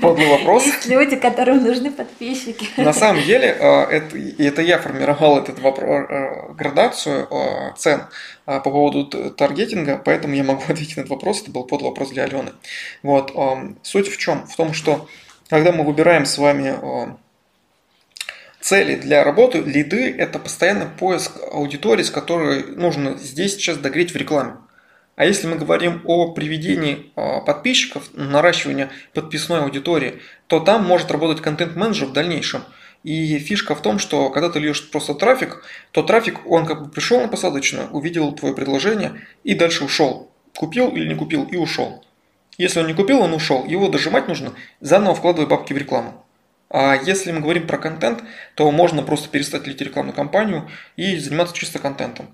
Подлый 0.00 0.28
вопрос. 0.28 0.66
Есть 0.66 0.86
люди, 0.86 1.14
которым 1.14 1.62
нужны 1.62 1.92
подписчики. 1.92 2.66
На 2.76 2.92
самом 2.92 3.22
деле, 3.22 3.48
э, 3.48 3.82
это, 3.84 4.18
это 4.38 4.62
я 4.62 4.78
формировал 4.78 5.38
этот 5.38 5.60
вопрос, 5.60 6.06
э, 6.08 6.52
градацию 6.54 7.28
э, 7.30 7.72
цен 7.76 8.02
по 8.44 8.60
поводу 8.60 9.04
таргетинга, 9.30 10.00
поэтому 10.04 10.34
я 10.34 10.42
могу 10.42 10.62
ответить 10.68 10.96
на 10.96 11.02
этот 11.02 11.10
вопрос. 11.10 11.42
Это 11.42 11.52
был 11.52 11.64
подлый 11.64 11.90
вопрос 11.90 12.10
для 12.10 12.24
Алены. 12.24 12.52
Вот. 13.02 13.32
Суть 13.82 14.08
в 14.08 14.16
чем? 14.16 14.46
В 14.46 14.56
том, 14.56 14.72
что 14.72 15.06
когда 15.48 15.70
мы 15.70 15.84
выбираем 15.84 16.26
с 16.26 16.38
вами 16.38 17.16
цели 18.66 18.96
для 18.96 19.22
работы, 19.22 19.60
лиды– 19.60 20.12
это 20.18 20.40
постоянный 20.40 20.86
поиск 20.86 21.30
аудитории, 21.52 22.02
с 22.02 22.10
которой 22.10 22.64
нужно 22.74 23.16
здесь 23.16 23.54
сейчас 23.54 23.78
догреть 23.78 24.10
в 24.10 24.16
рекламе. 24.16 24.54
А 25.14 25.24
если 25.24 25.46
мы 25.46 25.54
говорим 25.54 26.00
о 26.04 26.32
приведении 26.32 27.12
а, 27.14 27.42
подписчиков, 27.42 28.10
наращивании 28.14 28.88
подписной 29.14 29.60
аудитории, 29.60 30.20
то 30.48 30.58
там 30.58 30.84
может 30.84 31.12
работать 31.12 31.44
контент-менеджер 31.44 32.08
в 32.08 32.12
дальнейшем. 32.12 32.64
И 33.04 33.38
фишка 33.38 33.76
в 33.76 33.82
том, 33.82 34.00
что 34.00 34.30
когда 34.30 34.50
ты 34.50 34.58
льешь 34.58 34.90
просто 34.90 35.14
трафик, 35.14 35.62
то 35.92 36.02
трафик, 36.02 36.44
он 36.44 36.66
как 36.66 36.82
бы 36.82 36.90
пришел 36.90 37.20
на 37.20 37.28
посадочную, 37.28 37.88
увидел 37.90 38.32
твое 38.32 38.52
предложение 38.52 39.12
и 39.44 39.54
дальше 39.54 39.84
ушел. 39.84 40.32
Купил 40.56 40.88
или 40.88 41.06
не 41.06 41.14
купил 41.14 41.44
и 41.44 41.56
ушел. 41.56 42.04
Если 42.58 42.80
он 42.80 42.88
не 42.88 42.94
купил, 42.94 43.20
он 43.20 43.32
ушел. 43.32 43.64
Его 43.64 43.86
дожимать 43.88 44.26
нужно, 44.26 44.54
заново 44.80 45.14
вкладывая 45.14 45.46
бабки 45.46 45.72
в 45.72 45.78
рекламу. 45.78 46.25
А 46.68 46.96
если 46.96 47.32
мы 47.32 47.40
говорим 47.40 47.66
про 47.66 47.78
контент, 47.78 48.22
то 48.54 48.70
можно 48.70 49.02
просто 49.02 49.28
перестать 49.28 49.66
лить 49.66 49.80
рекламную 49.80 50.14
кампанию 50.14 50.68
и 50.96 51.16
заниматься 51.16 51.54
чисто 51.54 51.78
контентом. 51.78 52.26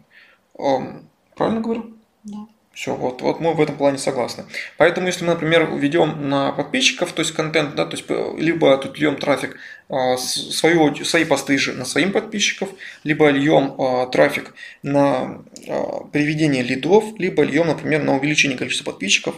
Правильно 0.54 1.60
говорю? 1.60 1.96
Да. 2.24 2.46
Все, 2.72 2.94
вот, 2.94 3.20
вот 3.20 3.38
мы 3.38 3.52
в 3.52 3.60
этом 3.60 3.76
плане 3.76 3.98
согласны. 3.98 4.44
Поэтому, 4.78 5.06
если 5.06 5.26
мы, 5.26 5.34
например, 5.34 5.70
ведем 5.76 6.30
на 6.30 6.52
подписчиков, 6.52 7.12
то 7.12 7.20
есть 7.20 7.32
контент, 7.32 7.74
да, 7.74 7.84
то 7.84 7.96
есть 7.96 8.08
либо 8.40 8.76
тут 8.78 8.98
льем 8.98 9.16
трафик 9.16 9.58
а, 9.90 10.16
свою, 10.16 10.94
свои 11.04 11.26
посты 11.26 11.58
же 11.58 11.74
на 11.74 11.84
своим 11.84 12.12
подписчиков, 12.12 12.70
либо 13.04 13.28
льем 13.28 13.74
а, 13.78 14.06
трафик 14.06 14.54
на 14.82 15.42
а, 15.68 16.04
приведение 16.12 16.62
лидов, 16.62 17.04
либо 17.18 17.42
льем, 17.42 17.66
например, 17.66 18.04
на 18.04 18.16
увеличение 18.16 18.56
количества 18.56 18.90
подписчиков. 18.92 19.36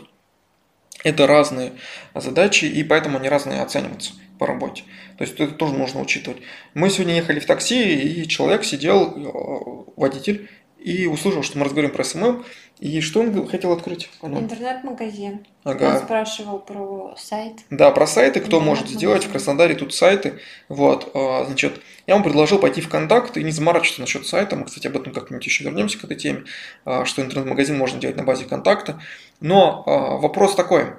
Это 1.05 1.27
разные 1.27 1.73
задачи, 2.15 2.65
и 2.65 2.83
поэтому 2.83 3.19
они 3.19 3.29
разные 3.29 3.63
оцениваются 3.63 4.15
по 4.39 4.47
работе. 4.47 4.83
То 5.17 5.25
есть 5.25 5.39
это 5.39 5.53
тоже 5.53 5.75
нужно 5.75 6.01
учитывать. 6.01 6.43
Мы 6.73 6.91
сегодня 6.91 7.15
ехали 7.15 7.39
в 7.39 7.47
такси, 7.47 8.23
и 8.23 8.27
человек 8.27 8.65
сидел, 8.65 9.93
водитель, 9.97 10.49
и 10.85 11.07
услышал, 11.07 11.43
что 11.43 11.57
мы 11.57 11.65
разговариваем 11.65 11.97
про 11.97 12.05
SMM, 12.05 12.45
и 12.79 13.01
что 13.01 13.21
он 13.21 13.49
хотел 13.49 13.73
открыть? 13.73 14.11
Интернет-магазин. 14.21 15.47
Ага. 15.65 15.95
Он 15.95 15.99
спрашивал 16.05 16.59
про 16.59 17.15
сайт. 17.17 17.61
Да, 17.71 17.91
про 17.91 18.07
сайты, 18.07 18.41
кто 18.41 18.61
может 18.61 18.89
сделать. 18.89 19.25
В 19.25 19.31
Краснодаре 19.31 19.75
тут 19.77 19.95
сайты. 19.95 20.41
Вот, 20.69 21.11
а, 21.15 21.47
значит, 21.47 21.81
я 22.07 22.15
ему 22.15 22.23
предложил 22.23 22.59
пойти 22.59 22.83
в 22.83 22.91
контакт 22.91 23.39
и 23.39 23.43
не 23.43 23.51
заморачиваться 23.51 24.03
насчет 24.03 24.27
сайта. 24.27 24.57
Мы, 24.57 24.67
кстати, 24.67 24.87
об 24.87 24.97
этом 24.97 25.15
как-нибудь 25.15 25.47
еще 25.47 25.65
вернемся 25.65 25.99
к 25.99 26.05
этой 26.05 26.19
теме, 26.19 26.45
а, 26.85 27.07
что 27.07 27.23
интернет-магазин 27.23 27.79
можно 27.79 27.99
делать 27.99 28.19
на 28.19 28.25
базе 28.25 28.45
контакта. 28.45 29.01
Но 29.41 29.85
а, 29.87 30.19
вопрос 30.19 30.55
такой. 30.55 30.97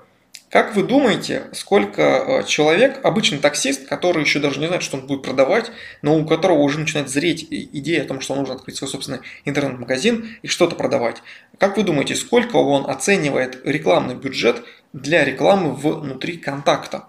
Как 0.50 0.76
вы 0.76 0.84
думаете, 0.84 1.48
сколько 1.54 2.02
э, 2.02 2.44
человек, 2.46 3.00
обычный 3.04 3.40
таксист, 3.40 3.88
который 3.88 4.22
еще 4.22 4.40
даже 4.40 4.60
не 4.60 4.68
знает, 4.68 4.84
что 4.84 4.98
он 4.98 5.08
будет 5.08 5.24
продавать, 5.24 5.72
но 6.02 6.18
у 6.18 6.26
которого 6.26 6.60
уже 6.60 6.80
начинает 6.80 7.10
зреть 7.10 7.46
идея 7.50 8.04
о 8.04 8.06
том, 8.06 8.22
что 8.22 8.34
он 8.34 8.40
нужно 8.40 8.56
открыть 8.56 8.78
свой 8.78 8.90
собственный 8.90 9.20
интернет-магазин 9.44 10.38
и 10.44 10.48
что-то 10.48 10.76
продавать, 10.76 11.22
как 11.58 11.78
вы 11.78 11.84
думаете, 11.84 12.16
сколько 12.16 12.58
он 12.58 12.90
оценивает 12.90 13.62
рекламный 13.66 14.16
бюджет 14.16 14.64
для 14.94 15.24
рекламы 15.24 15.74
внутри 15.74 16.38
контакта? 16.38 17.06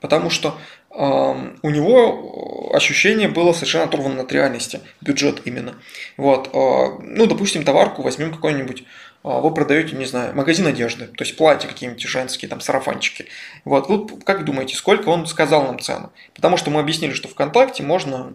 Потому 0.00 0.30
что 0.30 0.56
э, 0.90 0.94
у 0.96 1.70
него 1.70 2.70
ощущение 2.72 3.28
было 3.28 3.52
совершенно 3.52 3.84
оторвано 3.84 4.22
от 4.22 4.32
реальности, 4.32 4.80
бюджет 5.00 5.42
именно. 5.44 5.74
Вот, 6.16 6.48
э, 6.48 7.02
ну, 7.02 7.26
допустим, 7.26 7.62
товарку 7.64 8.02
возьмем 8.02 8.32
какой-нибудь 8.32 8.84
вы 9.22 9.52
продаете, 9.52 9.96
не 9.96 10.06
знаю, 10.06 10.34
магазин 10.34 10.66
одежды, 10.66 11.06
то 11.06 11.24
есть 11.24 11.36
платья 11.36 11.68
какие-нибудь 11.68 12.02
женские, 12.02 12.48
там, 12.48 12.60
сарафанчики. 12.60 13.26
Вот, 13.64 13.88
вы 13.88 14.20
как 14.20 14.44
думаете, 14.44 14.76
сколько 14.76 15.08
он 15.08 15.26
сказал 15.26 15.64
нам 15.64 15.78
цену? 15.78 16.10
Потому 16.34 16.56
что 16.56 16.70
мы 16.70 16.80
объяснили, 16.80 17.12
что 17.12 17.28
ВКонтакте 17.28 17.82
можно 17.82 18.34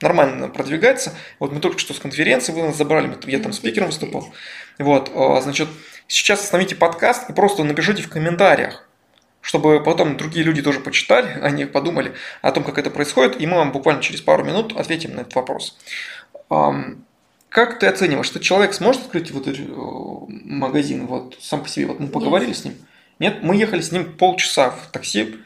нормально 0.00 0.48
продвигаться. 0.48 1.14
Вот 1.38 1.52
мы 1.52 1.60
только 1.60 1.78
что 1.78 1.94
с 1.94 1.98
конференции 1.98 2.52
вы 2.52 2.62
нас 2.62 2.76
забрали, 2.76 3.16
я 3.26 3.38
там 3.40 3.52
спикером 3.52 3.88
выступал. 3.88 4.32
Вот, 4.78 5.10
а, 5.14 5.40
значит, 5.40 5.68
сейчас 6.06 6.42
остановите 6.42 6.76
подкаст 6.76 7.28
и 7.28 7.32
просто 7.32 7.64
напишите 7.64 8.02
в 8.02 8.08
комментариях, 8.08 8.88
чтобы 9.40 9.82
потом 9.82 10.16
другие 10.16 10.44
люди 10.44 10.62
тоже 10.62 10.80
почитали, 10.80 11.38
они 11.42 11.64
подумали 11.64 12.14
о 12.42 12.52
том, 12.52 12.64
как 12.64 12.78
это 12.78 12.90
происходит, 12.90 13.40
и 13.40 13.46
мы 13.46 13.56
вам 13.56 13.72
буквально 13.72 14.02
через 14.02 14.20
пару 14.20 14.44
минут 14.44 14.76
ответим 14.78 15.14
на 15.14 15.20
этот 15.20 15.34
вопрос. 15.34 15.76
Как 17.50 17.80
ты 17.80 17.88
оцениваешь, 17.88 18.26
что 18.26 18.38
человек 18.38 18.72
сможет 18.74 19.02
открыть 19.02 19.32
вот 19.32 19.48
э, 19.48 19.52
магазин 19.68 21.06
вот 21.06 21.36
сам 21.40 21.62
по 21.62 21.68
себе? 21.68 21.86
Вот 21.86 21.98
мы 21.98 22.06
поговорили 22.06 22.50
Нет. 22.50 22.56
с 22.56 22.64
ним. 22.64 22.74
Нет, 23.18 23.42
мы 23.42 23.56
ехали 23.56 23.80
с 23.80 23.90
ним 23.90 24.16
полчаса 24.16 24.70
в 24.70 24.86
такси. 24.92 25.36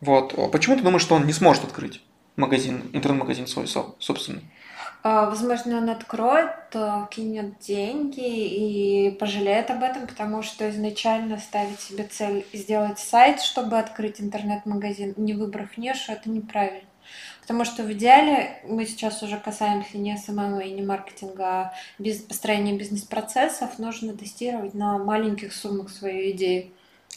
Вот. 0.00 0.34
Почему 0.50 0.76
ты 0.76 0.82
думаешь, 0.82 1.02
что 1.02 1.14
он 1.14 1.24
не 1.24 1.32
сможет 1.32 1.62
открыть 1.62 2.02
магазин, 2.34 2.90
интернет-магазин 2.92 3.46
свой 3.46 3.68
собственный? 3.68 4.42
А, 5.04 5.26
возможно, 5.26 5.78
он 5.78 5.88
откроет, 5.88 6.50
э, 6.74 7.06
кинет 7.12 7.60
деньги 7.60 9.06
и 9.06 9.10
пожалеет 9.12 9.70
об 9.70 9.84
этом, 9.84 10.08
потому 10.08 10.42
что 10.42 10.68
изначально 10.68 11.38
ставить 11.38 11.80
себе 11.80 12.04
цель 12.04 12.44
сделать 12.52 12.98
сайт, 12.98 13.40
чтобы 13.40 13.78
открыть 13.78 14.20
интернет-магазин, 14.20 15.14
не 15.16 15.34
выбрав 15.34 15.78
нишу, 15.78 16.10
это 16.10 16.28
неправильно. 16.28 16.88
Потому 17.42 17.64
что 17.64 17.82
в 17.82 17.92
идеале 17.92 18.60
мы 18.64 18.86
сейчас 18.86 19.22
уже 19.22 19.36
касаемся 19.36 19.98
не 19.98 20.16
SMM 20.16 20.60
и 20.60 20.70
не 20.70 20.82
маркетинга, 20.82 21.44
а 21.44 21.74
бизнес, 21.98 22.24
построения 22.24 22.78
бизнес-процессов. 22.78 23.78
Нужно 23.78 24.16
тестировать 24.16 24.74
на 24.74 24.96
маленьких 24.98 25.52
суммах 25.52 25.90
свою 25.90 26.30
идею. 26.30 26.66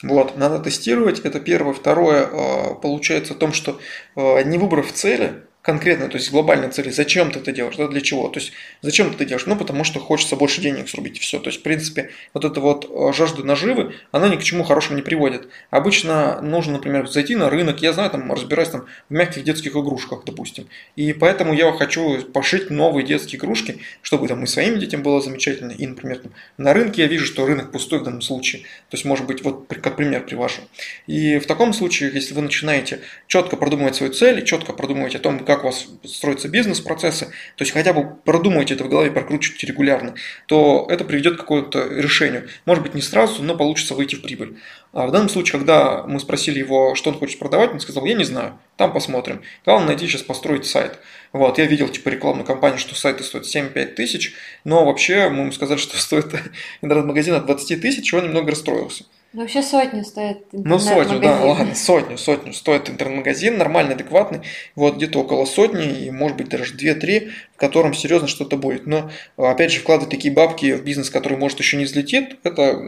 Вот, 0.01 0.35
надо 0.35 0.59
тестировать, 0.59 1.19
это 1.19 1.39
первое. 1.39 1.73
Второе, 1.73 2.25
а, 2.25 2.73
получается 2.73 3.35
в 3.35 3.37
том, 3.37 3.53
что 3.53 3.79
а, 4.15 4.41
не 4.41 4.57
выбрав 4.57 4.91
цели, 4.91 5.43
конкретно, 5.65 6.07
то 6.09 6.17
есть 6.17 6.29
глобальной 6.29 6.69
цели, 6.69 6.91
зачем 6.91 7.31
ты 7.31 7.39
это 7.39 7.51
делаешь, 7.51 7.75
да, 7.75 7.87
для 7.87 7.99
чего, 7.99 8.27
то 8.27 8.39
есть 8.39 8.51
зачем 8.83 9.09
ты 9.09 9.15
это 9.15 9.25
делаешь, 9.25 9.47
ну 9.47 9.55
потому 9.55 9.83
что 9.83 9.99
хочется 9.99 10.35
больше 10.35 10.61
денег 10.61 10.87
срубить, 10.87 11.17
и 11.17 11.19
все, 11.19 11.39
то 11.39 11.49
есть 11.49 11.61
в 11.61 11.63
принципе 11.63 12.11
вот 12.35 12.45
эта 12.45 12.61
вот 12.61 12.87
э, 12.87 13.13
жажда 13.13 13.43
наживы, 13.43 13.95
она 14.11 14.29
ни 14.29 14.35
к 14.35 14.43
чему 14.43 14.63
хорошему 14.63 14.95
не 14.95 15.01
приводит. 15.01 15.47
Обычно 15.71 16.39
нужно, 16.41 16.73
например, 16.73 17.07
зайти 17.07 17.35
на 17.35 17.49
рынок, 17.49 17.81
я 17.81 17.93
знаю, 17.93 18.11
там 18.11 18.31
разбираюсь 18.31 18.69
там 18.69 18.85
в 19.09 19.13
мягких 19.13 19.43
детских 19.43 19.71
игрушках, 19.71 20.23
допустим, 20.23 20.67
и 20.95 21.13
поэтому 21.13 21.51
я 21.51 21.71
хочу 21.71 22.21
пошить 22.25 22.69
новые 22.69 23.03
детские 23.03 23.39
игрушки, 23.39 23.79
чтобы 24.03 24.27
там 24.27 24.43
и 24.43 24.47
своим 24.47 24.77
детям 24.77 25.01
было 25.01 25.19
замечательно, 25.19 25.71
и, 25.71 25.87
например, 25.87 26.19
там, 26.19 26.31
на 26.57 26.73
рынке 26.75 27.01
я 27.01 27.07
вижу, 27.07 27.25
что 27.25 27.47
рынок 27.47 27.71
пустой 27.71 28.01
в 28.01 28.03
данном 28.03 28.21
случае, 28.21 28.61
то 28.61 28.97
есть 28.97 29.05
может 29.05 29.25
быть 29.25 29.43
вот 29.43 29.65
как 29.67 29.95
пример 29.95 30.25
привожу. 30.27 30.61
И 31.07 31.39
в 31.39 31.47
таком 31.47 31.73
случае, 31.73 32.11
если 32.13 32.35
вы 32.35 32.43
начинаете 32.43 32.99
четко 33.25 33.57
продумывать 33.57 33.95
свою 33.95 34.13
цель, 34.13 34.43
четко 34.45 34.71
продумывать 34.71 35.15
о 35.15 35.19
том, 35.19 35.39
как 35.39 35.54
как 35.55 35.63
у 35.63 35.67
вас 35.67 35.87
строятся 36.03 36.47
бизнес-процессы, 36.47 37.25
то 37.25 37.61
есть 37.61 37.71
хотя 37.71 37.93
бы 37.93 38.15
продумайте 38.23 38.73
это 38.73 38.83
в 38.83 38.89
голове, 38.89 39.11
прокручивайте 39.11 39.67
регулярно, 39.67 40.15
то 40.47 40.87
это 40.89 41.03
приведет 41.03 41.35
к 41.35 41.39
какому-то 41.39 41.87
решению. 41.87 42.47
Может 42.65 42.83
быть, 42.83 42.93
не 42.93 43.01
сразу, 43.01 43.43
но 43.43 43.55
получится 43.55 43.95
выйти 43.95 44.15
в 44.15 44.21
прибыль. 44.21 44.57
А 44.93 45.07
в 45.07 45.11
данном 45.11 45.29
случае, 45.29 45.59
когда 45.59 46.03
мы 46.03 46.19
спросили 46.19 46.59
его, 46.59 46.95
что 46.95 47.09
он 47.09 47.17
хочет 47.17 47.39
продавать, 47.39 47.71
он 47.71 47.79
сказал, 47.79 48.05
я 48.05 48.13
не 48.13 48.23
знаю, 48.23 48.57
там 48.77 48.93
посмотрим. 48.93 49.41
Главное 49.65 49.87
найти 49.87 50.07
сейчас 50.07 50.21
построить 50.21 50.65
сайт. 50.65 50.99
Вот, 51.33 51.57
я 51.57 51.65
видел 51.65 51.89
типа 51.89 52.09
рекламную 52.09 52.45
кампанию, 52.45 52.79
что 52.79 52.95
сайты 52.95 53.23
стоят 53.23 53.45
7-5 53.45 53.85
тысяч, 53.87 54.33
но 54.63 54.85
вообще 54.85 55.29
мы 55.29 55.41
ему 55.41 55.51
сказали, 55.51 55.77
что 55.79 55.97
стоит 55.97 56.27
интернет-магазин 56.81 57.33
от 57.33 57.45
20 57.45 57.81
тысяч, 57.81 58.13
он 58.13 58.25
немного 58.25 58.51
расстроился. 58.51 59.05
Ну, 59.35 59.41
вообще 59.41 59.61
сотню 59.61 60.05
стоит 60.05 60.45
Ну, 60.53 60.79
сотню, 60.79 61.19
да, 61.19 61.41
ладно, 61.41 61.75
сотню, 61.75 62.17
сотню 62.17 62.53
стоит 62.53 62.89
интернет-магазин, 62.89 63.57
нормальный, 63.57 63.95
адекватный, 63.95 64.39
вот 64.75 64.95
где-то 64.95 65.19
около 65.19 65.43
сотни, 65.43 66.05
и 66.05 66.09
может 66.09 66.37
быть 66.37 66.47
даже 66.47 66.73
2-3, 66.73 67.31
в 67.53 67.57
котором 67.57 67.93
серьезно 67.93 68.29
что-то 68.29 68.55
будет. 68.55 68.87
Но, 68.87 69.11
опять 69.35 69.73
же, 69.73 69.81
вкладывать 69.81 70.09
такие 70.09 70.33
бабки 70.33 70.71
в 70.71 70.85
бизнес, 70.85 71.09
который, 71.09 71.37
может, 71.37 71.59
еще 71.59 71.75
не 71.75 71.83
взлетит, 71.83 72.37
это 72.43 72.81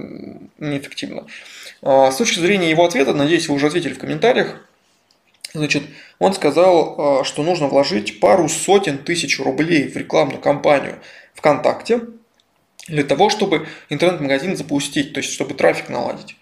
неэффективно. 0.58 1.28
А, 1.82 2.14
с 2.14 2.16
точки 2.16 2.40
зрения 2.40 2.70
его 2.70 2.86
ответа, 2.86 3.14
надеюсь, 3.14 3.50
вы 3.50 3.56
уже 3.56 3.68
ответили 3.68 3.94
в 3.94 4.00
комментариях, 4.00 4.64
Значит, 5.54 5.84
он 6.20 6.34
сказал, 6.34 6.96
а, 6.98 7.24
что 7.26 7.44
нужно 7.44 7.68
вложить 7.68 8.22
пару 8.22 8.48
сотен 8.48 9.00
тысяч 9.00 9.40
рублей 9.40 9.90
в 9.90 9.98
рекламную 9.98 10.40
кампанию 10.40 11.00
ВКонтакте, 11.34 12.02
для 12.88 13.04
того, 13.04 13.30
чтобы 13.30 13.68
интернет-магазин 13.90 14.56
запустить, 14.56 15.14
то 15.14 15.20
есть 15.20 15.32
чтобы 15.34 15.54
трафик 15.54 15.90
наладить. 15.90 16.37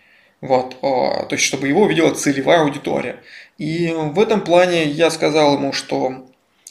Вот, 0.46 0.80
то 0.82 1.28
есть, 1.32 1.44
чтобы 1.44 1.68
его 1.68 1.84
увидела 1.84 2.14
целевая 2.14 2.62
аудитория. 2.62 3.18
И 3.58 3.94
в 3.96 4.20
этом 4.20 4.42
плане 4.42 4.86
я 4.86 5.10
сказал 5.10 5.56
ему, 5.56 5.74
что 5.74 6.26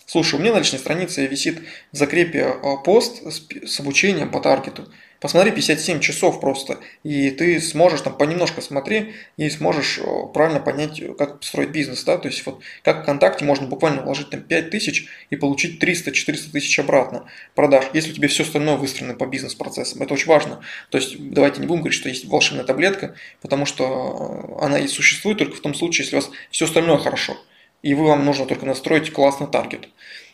Слушай, 0.06 0.34
у 0.34 0.38
меня 0.38 0.52
на 0.52 0.58
личной 0.58 0.78
странице 0.78 1.26
висит 1.26 1.60
в 1.90 1.96
закрепе 1.96 2.54
пост 2.84 3.22
с 3.24 3.80
обучением 3.80 4.30
по 4.30 4.40
таргету. 4.40 4.86
Посмотри 5.20 5.52
57 5.52 6.00
часов 6.00 6.40
просто, 6.40 6.78
и 7.02 7.30
ты 7.30 7.60
сможешь 7.60 8.02
там 8.02 8.16
понемножку 8.16 8.60
смотри 8.60 9.14
и 9.36 9.48
сможешь 9.48 10.00
правильно 10.34 10.60
понять, 10.60 11.02
как 11.16 11.42
строить 11.42 11.70
бизнес, 11.70 12.04
да, 12.04 12.18
то 12.18 12.28
есть 12.28 12.44
вот 12.44 12.60
как 12.82 13.02
ВКонтакте 13.02 13.44
можно 13.44 13.66
буквально 13.66 14.02
вложить 14.02 14.30
там 14.30 14.42
5 14.42 14.70
тысяч 14.70 15.06
и 15.30 15.36
получить 15.36 15.82
300-400 15.82 16.50
тысяч 16.52 16.78
обратно 16.78 17.24
продаж, 17.54 17.86
если 17.94 18.10
у 18.10 18.14
тебя 18.14 18.28
все 18.28 18.42
остальное 18.42 18.76
выстроено 18.76 19.14
по 19.14 19.26
бизнес-процессам, 19.26 20.02
это 20.02 20.12
очень 20.14 20.28
важно, 20.28 20.60
то 20.90 20.98
есть 20.98 21.16
давайте 21.18 21.60
не 21.60 21.66
будем 21.66 21.80
говорить, 21.80 21.98
что 21.98 22.08
есть 22.08 22.26
волшебная 22.26 22.64
таблетка, 22.64 23.14
потому 23.40 23.66
что 23.66 24.58
она 24.60 24.78
и 24.78 24.88
существует 24.88 25.38
только 25.38 25.56
в 25.56 25.60
том 25.60 25.74
случае, 25.74 26.04
если 26.04 26.16
у 26.16 26.20
вас 26.20 26.30
все 26.50 26.66
остальное 26.66 26.98
хорошо, 26.98 27.36
и 27.82 27.94
вы 27.94 28.06
вам 28.06 28.24
нужно 28.24 28.46
только 28.46 28.66
настроить 28.66 29.12
классный 29.12 29.46
таргет 29.46 29.88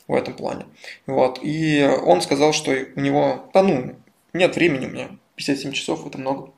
в 0.07 0.15
этом 0.15 0.35
плане. 0.35 0.67
Вот. 1.07 1.39
И 1.43 1.89
он 2.05 2.21
сказал, 2.23 2.53
что 2.53 2.73
у 2.97 3.01
него, 3.01 3.51
да 3.55 3.63
ну, 3.63 3.97
нет 4.33 4.55
времени 4.57 4.87
у 4.87 4.91
меня. 4.91 5.19
57 5.37 5.73
часов 5.73 6.07
это 6.07 6.19
много. 6.19 6.53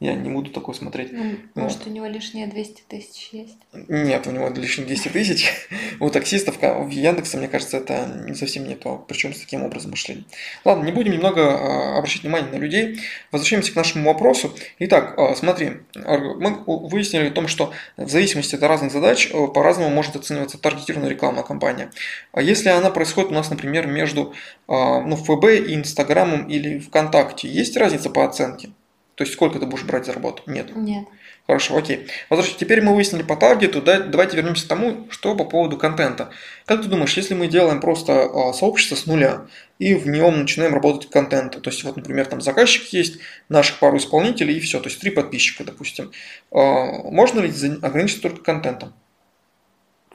Я 0.00 0.14
не 0.14 0.30
буду 0.30 0.50
такой 0.50 0.74
смотреть. 0.74 1.12
Ну, 1.12 1.36
может, 1.54 1.80
вот. 1.80 1.88
у 1.88 1.90
него 1.90 2.06
лишние 2.06 2.46
200 2.46 2.84
тысяч 2.88 3.28
есть? 3.32 3.58
Нет, 3.74 4.26
у 4.26 4.30
него 4.30 4.48
лишние 4.48 4.86
200 4.86 5.08
тысяч. 5.08 5.52
У 6.00 6.08
таксистов 6.08 6.56
в 6.58 6.88
Яндексе, 6.88 7.36
мне 7.36 7.48
кажется, 7.48 7.76
это 7.76 8.34
совсем 8.34 8.66
не 8.66 8.76
то. 8.76 9.04
Причем 9.06 9.34
с 9.34 9.40
таким 9.40 9.62
образом 9.62 9.90
мышления. 9.90 10.24
Ладно, 10.64 10.84
не 10.84 10.92
будем 10.92 11.12
немного 11.12 11.42
а, 11.42 11.98
обращать 11.98 12.22
внимание 12.22 12.50
на 12.50 12.56
людей. 12.56 12.98
Возвращаемся 13.30 13.72
к 13.72 13.76
нашему 13.76 14.06
вопросу. 14.06 14.56
Итак, 14.78 15.18
а, 15.18 15.34
смотри, 15.34 15.72
мы 15.94 16.64
выяснили 16.64 17.28
о 17.28 17.32
том, 17.32 17.46
что 17.46 17.74
в 17.98 18.08
зависимости 18.08 18.54
от 18.54 18.62
разных 18.62 18.92
задач 18.92 19.30
а, 19.34 19.48
по-разному 19.48 19.90
может 19.90 20.16
оцениваться 20.16 20.56
таргетированная 20.56 21.10
рекламная 21.10 21.42
кампания. 21.42 21.90
Если 22.34 22.70
она 22.70 22.88
происходит 22.88 23.32
у 23.32 23.34
нас, 23.34 23.50
например, 23.50 23.86
между 23.86 24.32
ну, 24.66 25.16
ФБ 25.16 25.44
и 25.68 25.74
Инстаграмом 25.74 26.48
или 26.48 26.78
ВКонтакте, 26.78 27.48
есть 27.48 27.76
разница 27.76 28.08
по 28.08 28.24
оценке? 28.24 28.70
То 29.20 29.24
есть 29.24 29.34
сколько 29.34 29.58
ты 29.58 29.66
будешь 29.66 29.84
брать 29.84 30.06
за 30.06 30.14
работу? 30.14 30.42
Нет. 30.46 30.74
Нет. 30.74 31.06
Хорошо, 31.46 31.76
окей. 31.76 32.06
Возвращаясь, 32.30 32.56
теперь 32.56 32.80
мы 32.80 32.94
выяснили 32.94 33.22
по 33.22 33.36
таргету, 33.36 33.82
да, 33.82 34.00
давайте 34.00 34.34
вернемся 34.38 34.64
к 34.64 34.68
тому, 34.68 35.08
что 35.10 35.36
по 35.36 35.44
поводу 35.44 35.76
контента. 35.76 36.30
Как 36.64 36.80
ты 36.80 36.88
думаешь, 36.88 37.14
если 37.18 37.34
мы 37.34 37.46
делаем 37.46 37.82
просто 37.82 38.22
а, 38.22 38.54
сообщество 38.54 38.96
с 38.96 39.04
нуля 39.04 39.42
и 39.78 39.92
в 39.92 40.06
нем 40.06 40.40
начинаем 40.40 40.72
работать 40.72 41.10
контент, 41.10 41.60
то 41.60 41.68
есть 41.68 41.84
вот, 41.84 41.98
например, 41.98 42.24
там 42.24 42.40
заказчик 42.40 42.90
есть, 42.94 43.18
наших 43.50 43.78
пару 43.78 43.98
исполнителей 43.98 44.56
и 44.56 44.60
все, 44.60 44.80
то 44.80 44.88
есть 44.88 44.98
три 44.98 45.10
подписчика, 45.10 45.64
допустим, 45.64 46.12
а, 46.50 46.86
можно 47.10 47.40
ли 47.40 47.52
ограничиться 47.82 48.22
только 48.22 48.42
контентом? 48.42 48.94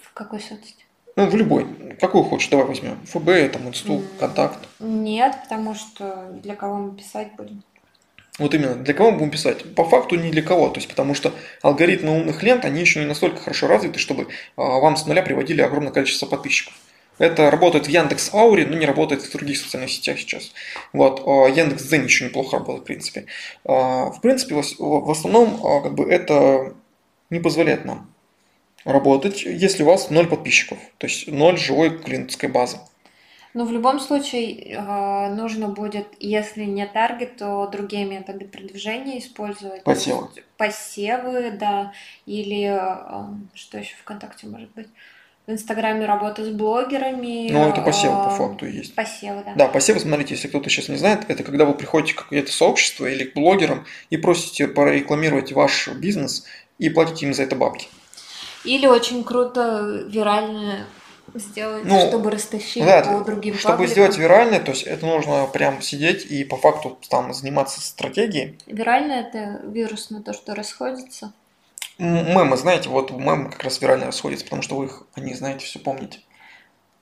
В 0.02 0.14
какой 0.16 0.40
соцсети? 0.40 0.84
Ну, 1.16 1.30
в 1.30 1.36
любой. 1.36 1.68
Какую 2.02 2.24
хочешь, 2.24 2.50
давай 2.50 2.66
возьмем. 2.66 2.98
ФБ, 3.06 3.54
там, 3.54 3.70
Инсту, 3.70 4.02
Контакт. 4.20 4.68
Нет, 4.80 5.38
потому 5.44 5.76
что 5.76 6.32
для 6.42 6.56
кого 6.56 6.78
мы 6.78 6.98
писать 6.98 7.34
будем? 7.38 7.64
Вот 8.38 8.54
именно, 8.54 8.76
для 8.76 8.94
кого 8.94 9.12
мы 9.12 9.18
будем 9.18 9.32
писать? 9.32 9.76
По 9.76 9.86
факту 9.86 10.16
не 10.16 10.30
для 10.30 10.42
кого, 10.42 10.70
то 10.70 10.78
есть 10.78 10.90
потому 10.90 11.14
что 11.14 11.34
алгоритмы 11.62 12.12
умных 12.12 12.44
лент, 12.44 12.66
они 12.66 12.82
еще 12.82 13.00
не 13.00 13.06
настолько 13.06 13.38
хорошо 13.38 13.68
развиты, 13.68 13.98
чтобы 13.98 14.28
а, 14.58 14.80
вам 14.80 14.98
с 14.98 15.06
нуля 15.06 15.22
приводили 15.22 15.62
огромное 15.62 15.94
количество 15.94 16.26
подписчиков. 16.26 16.74
Это 17.18 17.50
работает 17.50 17.88
в 17.88 17.90
Яндекс 17.90 18.34
Ауре, 18.34 18.66
но 18.66 18.76
не 18.76 18.86
работает 18.86 19.22
в 19.22 19.32
других 19.32 19.58
социальных 19.58 19.90
сетях 19.90 20.20
сейчас. 20.20 20.52
Вот. 20.92 21.24
А, 21.26 21.48
Яндекс 21.48 21.84
Дзен 21.84 22.04
еще 22.04 22.26
неплохо 22.26 22.58
работает, 22.58 22.84
в 22.84 22.88
принципе. 22.88 23.26
А, 23.64 24.08
в 24.08 24.20
принципе, 24.20 24.56
в 24.56 25.10
основном, 25.10 25.62
как 25.84 25.96
бы 25.96 26.10
это 26.10 26.74
не 27.30 27.40
позволяет 27.40 27.86
нам 27.86 28.12
работать, 28.84 29.44
если 29.44 29.84
у 29.84 29.88
вас 29.88 30.10
ноль 30.10 30.28
подписчиков, 30.28 30.78
то 30.98 31.08
есть 31.08 31.28
ноль 31.28 31.58
живой 31.58 31.98
клиентской 31.98 32.50
базы. 32.50 32.80
Но 33.56 33.64
в 33.64 33.72
любом 33.72 34.02
случае 34.02 34.76
э, 34.76 35.34
нужно 35.34 35.70
будет, 35.70 36.08
если 36.20 36.66
не 36.66 36.86
таргет, 36.86 37.38
то 37.38 37.66
другие 37.72 38.04
методы 38.04 38.44
продвижения 38.44 39.18
использовать. 39.20 39.82
Посевы. 39.86 40.28
Посевы, 40.58 41.52
да. 41.52 41.94
Или 42.26 42.66
э, 42.66 43.24
что 43.54 43.78
еще 43.78 43.96
ВКонтакте 43.96 44.48
может 44.48 44.70
быть? 44.72 44.88
В 45.48 45.52
Инстаграме 45.52 46.06
работа 46.06 46.44
с 46.44 46.50
блогерами. 46.50 47.50
Ну, 47.50 47.70
это 47.70 47.80
посевы 47.80 48.26
по 48.26 48.30
факту 48.32 48.66
есть. 48.66 48.94
Посевы, 48.94 49.42
да. 49.46 49.54
Да, 49.56 49.68
посевы, 49.70 50.02
смотрите, 50.02 50.34
если 50.34 50.50
кто-то 50.50 50.70
сейчас 50.70 50.90
не 50.90 50.98
знает, 50.98 51.22
это 51.30 51.46
когда 51.46 51.64
вы 51.64 51.76
приходите 51.76 52.12
в 52.12 52.18
какое-то 52.18 52.52
сообщество 52.52 53.06
или 53.06 53.24
к 53.24 53.36
блогерам 53.36 53.86
и 54.10 54.18
просите 54.18 54.68
прорекламировать 54.68 55.54
ваш 55.54 55.88
бизнес 55.88 56.46
и 56.78 56.90
платите 56.90 57.26
им 57.26 57.34
за 57.34 57.44
это 57.44 57.56
бабки. 57.56 57.88
Или 58.66 58.86
очень 58.88 59.24
круто 59.24 60.04
виральное 60.10 60.88
сделать, 61.34 61.86
ну, 61.86 62.08
чтобы 62.08 62.32
растащить 62.32 62.84
да, 62.84 63.02
по 63.02 63.24
другим 63.24 63.56
Чтобы 63.56 63.74
пабликам. 63.74 63.92
сделать 63.92 64.18
вирально, 64.18 64.60
то 64.60 64.72
есть 64.72 64.84
это 64.84 65.06
нужно 65.06 65.48
прям 65.48 65.82
сидеть 65.82 66.26
и 66.26 66.44
по 66.44 66.58
факту 66.58 66.98
там 67.10 67.34
заниматься 67.34 67.82
стратегией. 67.82 68.58
Вирально 68.68 69.14
это 69.14 69.62
вирус 69.64 70.10
на 70.10 70.22
то, 70.22 70.34
что 70.34 70.56
расходится? 70.56 71.34
Мемы, 71.98 72.58
знаете, 72.58 72.90
вот 72.90 73.12
мемы 73.12 73.50
как 73.52 73.64
раз 73.64 73.82
вирально 73.82 74.08
расходятся, 74.08 74.46
потому 74.46 74.62
что 74.62 74.76
вы 74.76 74.86
их, 74.86 75.04
они, 75.14 75.34
знаете, 75.34 75.66
все 75.66 75.80
помните. 75.80 76.20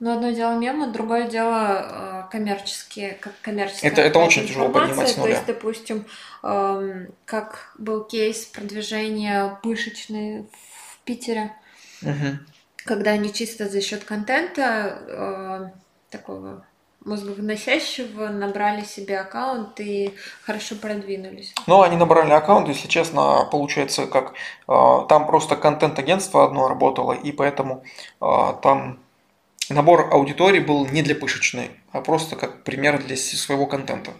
Ну, 0.00 0.12
одно 0.12 0.30
дело 0.30 0.58
мемы, 0.58 0.88
другое 0.88 1.28
дело 1.28 2.24
э, 2.26 2.30
коммерческие, 2.30 3.12
как 3.20 3.32
коммерческая 3.40 3.90
Это, 3.90 4.02
это 4.02 4.18
очень 4.18 4.46
тяжело 4.46 4.68
понимать 4.68 5.08
с 5.08 5.16
нуля. 5.16 5.30
То 5.30 5.36
есть, 5.36 5.46
допустим, 5.46 6.06
э, 6.42 7.06
как 7.24 7.74
был 7.78 8.04
кейс 8.04 8.44
продвижения 8.44 9.58
пышечной 9.62 10.42
в 10.42 11.04
Питере. 11.04 11.52
Угу 12.02 12.38
когда 12.84 13.12
они 13.12 13.32
чисто 13.32 13.68
за 13.68 13.80
счет 13.80 14.04
контента 14.04 14.98
э, 15.08 15.70
такого 16.10 16.64
мозговыносящего 17.04 18.28
набрали 18.28 18.82
себе 18.84 19.18
аккаунт 19.18 19.78
и 19.80 20.14
хорошо 20.42 20.74
продвинулись. 20.76 21.54
Ну, 21.66 21.82
они 21.82 21.96
набрали 21.96 22.32
аккаунт, 22.32 22.68
если 22.68 22.88
честно, 22.88 23.46
получается, 23.50 24.06
как 24.06 24.32
э, 24.68 25.06
там 25.08 25.26
просто 25.26 25.56
контент-агентство 25.56 26.44
одно 26.44 26.68
работало, 26.68 27.12
и 27.12 27.32
поэтому 27.32 27.84
э, 28.20 28.26
там 28.62 28.98
набор 29.68 30.08
аудитории 30.12 30.60
был 30.60 30.86
не 30.86 31.02
для 31.02 31.14
пышечной, 31.14 31.70
а 31.92 32.00
просто 32.00 32.36
как 32.36 32.64
пример 32.64 33.02
для 33.02 33.16
своего 33.16 33.66
контента. 33.66 34.12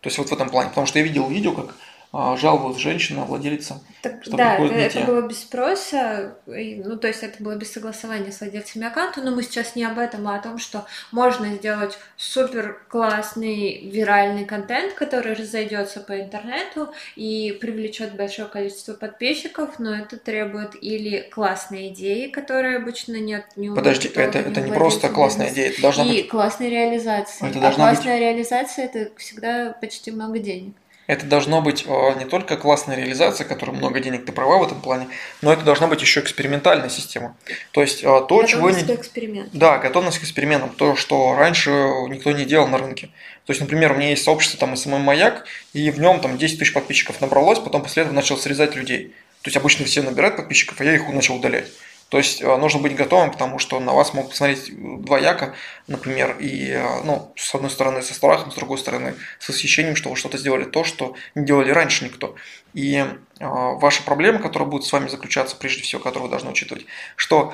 То 0.00 0.06
есть 0.06 0.18
вот 0.18 0.28
в 0.28 0.32
этом 0.32 0.48
плане. 0.48 0.68
Потому 0.68 0.86
что 0.86 0.98
я 1.00 1.04
видел 1.04 1.28
видео, 1.28 1.52
как 1.52 1.74
жаловалась 2.12 2.78
женщина, 2.78 3.24
владелица. 3.24 3.80
Так, 4.02 4.24
что 4.24 4.36
да, 4.36 4.56
это, 4.56 4.74
это 4.74 5.00
было 5.00 5.22
без 5.22 5.40
спроса, 5.40 6.36
ну 6.46 6.96
то 6.96 7.08
есть 7.08 7.22
это 7.22 7.42
было 7.42 7.56
без 7.56 7.72
согласования 7.72 8.32
с 8.32 8.40
владельцами 8.40 8.86
аккаунта, 8.86 9.20
но 9.20 9.30
мы 9.32 9.42
сейчас 9.42 9.76
не 9.76 9.84
об 9.84 9.98
этом, 9.98 10.26
а 10.28 10.36
о 10.36 10.38
том, 10.42 10.58
что 10.58 10.86
можно 11.10 11.48
сделать 11.54 11.98
супер 12.16 12.80
классный 12.88 13.90
виральный 13.90 14.46
контент, 14.46 14.94
который 14.94 15.34
разойдется 15.34 16.00
по 16.00 16.18
интернету 16.18 16.92
и 17.16 17.58
привлечет 17.60 18.16
большое 18.16 18.48
количество 18.48 18.94
подписчиков, 18.94 19.78
но 19.78 19.94
это 19.94 20.16
требует 20.16 20.80
или 20.80 21.28
классной 21.30 21.88
идеи, 21.88 22.28
которые 22.28 22.76
обычно 22.78 23.16
нет 23.16 23.44
у 23.56 23.74
Подожди, 23.74 24.08
это, 24.14 24.38
это 24.38 24.60
не 24.60 24.72
просто 24.72 25.08
классная 25.08 25.52
идея, 25.52 25.70
это 25.70 25.82
должна 25.82 26.04
и 26.04 26.22
быть... 26.22 26.28
классной 26.28 26.70
реализации. 26.70 27.50
Это 27.50 27.68
а 27.68 27.72
классная 27.72 28.14
быть... 28.14 28.22
реализация 28.22 28.86
это 28.86 29.10
всегда 29.16 29.76
почти 29.78 30.10
много 30.10 30.38
денег. 30.38 30.74
Это 31.08 31.24
должно 31.24 31.62
быть 31.62 31.86
э, 31.86 32.18
не 32.18 32.26
только 32.26 32.58
классная 32.58 32.94
реализация, 32.94 33.46
которая 33.46 33.74
много 33.74 33.98
денег, 33.98 34.26
ты 34.26 34.32
права 34.32 34.58
в 34.58 34.62
этом 34.62 34.82
плане, 34.82 35.08
но 35.40 35.50
это 35.50 35.64
должна 35.64 35.86
быть 35.86 36.02
еще 36.02 36.20
экспериментальная 36.20 36.90
система. 36.90 37.34
То 37.72 37.80
есть 37.80 38.00
э, 38.00 38.04
то, 38.04 38.20
готовность 38.20 38.50
чего 38.52 38.70
не... 38.70 38.82
эксперимент. 38.94 39.48
Да, 39.54 39.78
готовность 39.78 40.18
к 40.18 40.24
экспериментам. 40.24 40.68
То, 40.68 40.96
что 40.96 41.34
раньше 41.34 41.70
никто 42.10 42.30
не 42.32 42.44
делал 42.44 42.68
на 42.68 42.76
рынке. 42.76 43.06
То 43.46 43.52
есть, 43.52 43.62
например, 43.62 43.92
у 43.92 43.94
меня 43.94 44.10
есть 44.10 44.22
сообщество 44.22 44.60
там 44.60 44.76
SMM 44.76 45.00
Маяк, 45.00 45.46
и 45.72 45.90
в 45.90 45.98
нем 45.98 46.20
там 46.20 46.36
10 46.36 46.58
тысяч 46.58 46.74
подписчиков 46.74 47.22
набралось, 47.22 47.58
потом 47.58 47.82
после 47.82 48.02
этого 48.02 48.14
начал 48.14 48.36
срезать 48.36 48.76
людей. 48.76 49.14
То 49.40 49.48
есть 49.48 49.56
обычно 49.56 49.86
все 49.86 50.02
набирают 50.02 50.36
подписчиков, 50.36 50.78
а 50.78 50.84
я 50.84 50.94
их 50.94 51.08
начал 51.08 51.36
удалять. 51.36 51.68
То 52.08 52.16
есть 52.16 52.40
э, 52.40 52.56
нужно 52.56 52.80
быть 52.80 52.96
готовым, 52.96 53.30
потому 53.30 53.58
что 53.58 53.78
на 53.80 53.92
вас 53.92 54.14
могут 54.14 54.30
посмотреть 54.30 54.72
двояко, 55.02 55.54
например, 55.86 56.36
и, 56.38 56.70
э, 56.70 57.02
ну, 57.04 57.32
с 57.36 57.54
одной 57.54 57.70
стороны 57.70 58.00
со 58.02 58.14
страхом, 58.14 58.50
с 58.50 58.54
другой 58.54 58.78
стороны 58.78 59.14
с 59.38 59.48
восхищением, 59.48 59.94
что 59.94 60.08
вы 60.08 60.16
что-то 60.16 60.38
сделали 60.38 60.64
то, 60.64 60.84
что 60.84 61.14
не 61.34 61.44
делали 61.44 61.70
раньше 61.70 62.06
никто. 62.06 62.34
И 62.72 62.96
э, 62.96 63.06
ваша 63.40 64.02
проблема, 64.02 64.38
которая 64.38 64.68
будет 64.68 64.84
с 64.84 64.92
вами 64.92 65.08
заключаться, 65.08 65.54
прежде 65.56 65.82
всего, 65.82 66.00
которую 66.00 66.24
вы 66.24 66.30
должны 66.30 66.50
учитывать, 66.50 66.86
что 67.14 67.52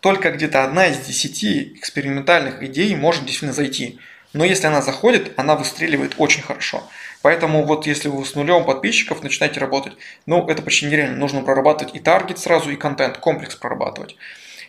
только 0.00 0.32
где-то 0.32 0.64
одна 0.64 0.88
из 0.88 0.98
десяти 0.98 1.72
экспериментальных 1.76 2.62
идей 2.62 2.94
может 2.94 3.22
действительно 3.22 3.54
зайти. 3.54 3.98
Но 4.34 4.44
если 4.44 4.66
она 4.66 4.82
заходит, 4.82 5.32
она 5.38 5.54
выстреливает 5.54 6.16
очень 6.18 6.42
хорошо. 6.42 6.82
Поэтому 7.22 7.64
вот 7.64 7.86
если 7.86 8.08
вы 8.08 8.24
с 8.24 8.34
нулем 8.34 8.64
подписчиков 8.64 9.22
начинаете 9.22 9.60
работать, 9.60 9.94
ну 10.26 10.46
это 10.46 10.60
почти 10.60 10.86
нереально. 10.86 11.16
Нужно 11.16 11.42
прорабатывать 11.42 11.94
и 11.94 12.00
таргет 12.00 12.38
сразу, 12.38 12.70
и 12.70 12.76
контент, 12.76 13.16
комплекс 13.18 13.54
прорабатывать. 13.54 14.16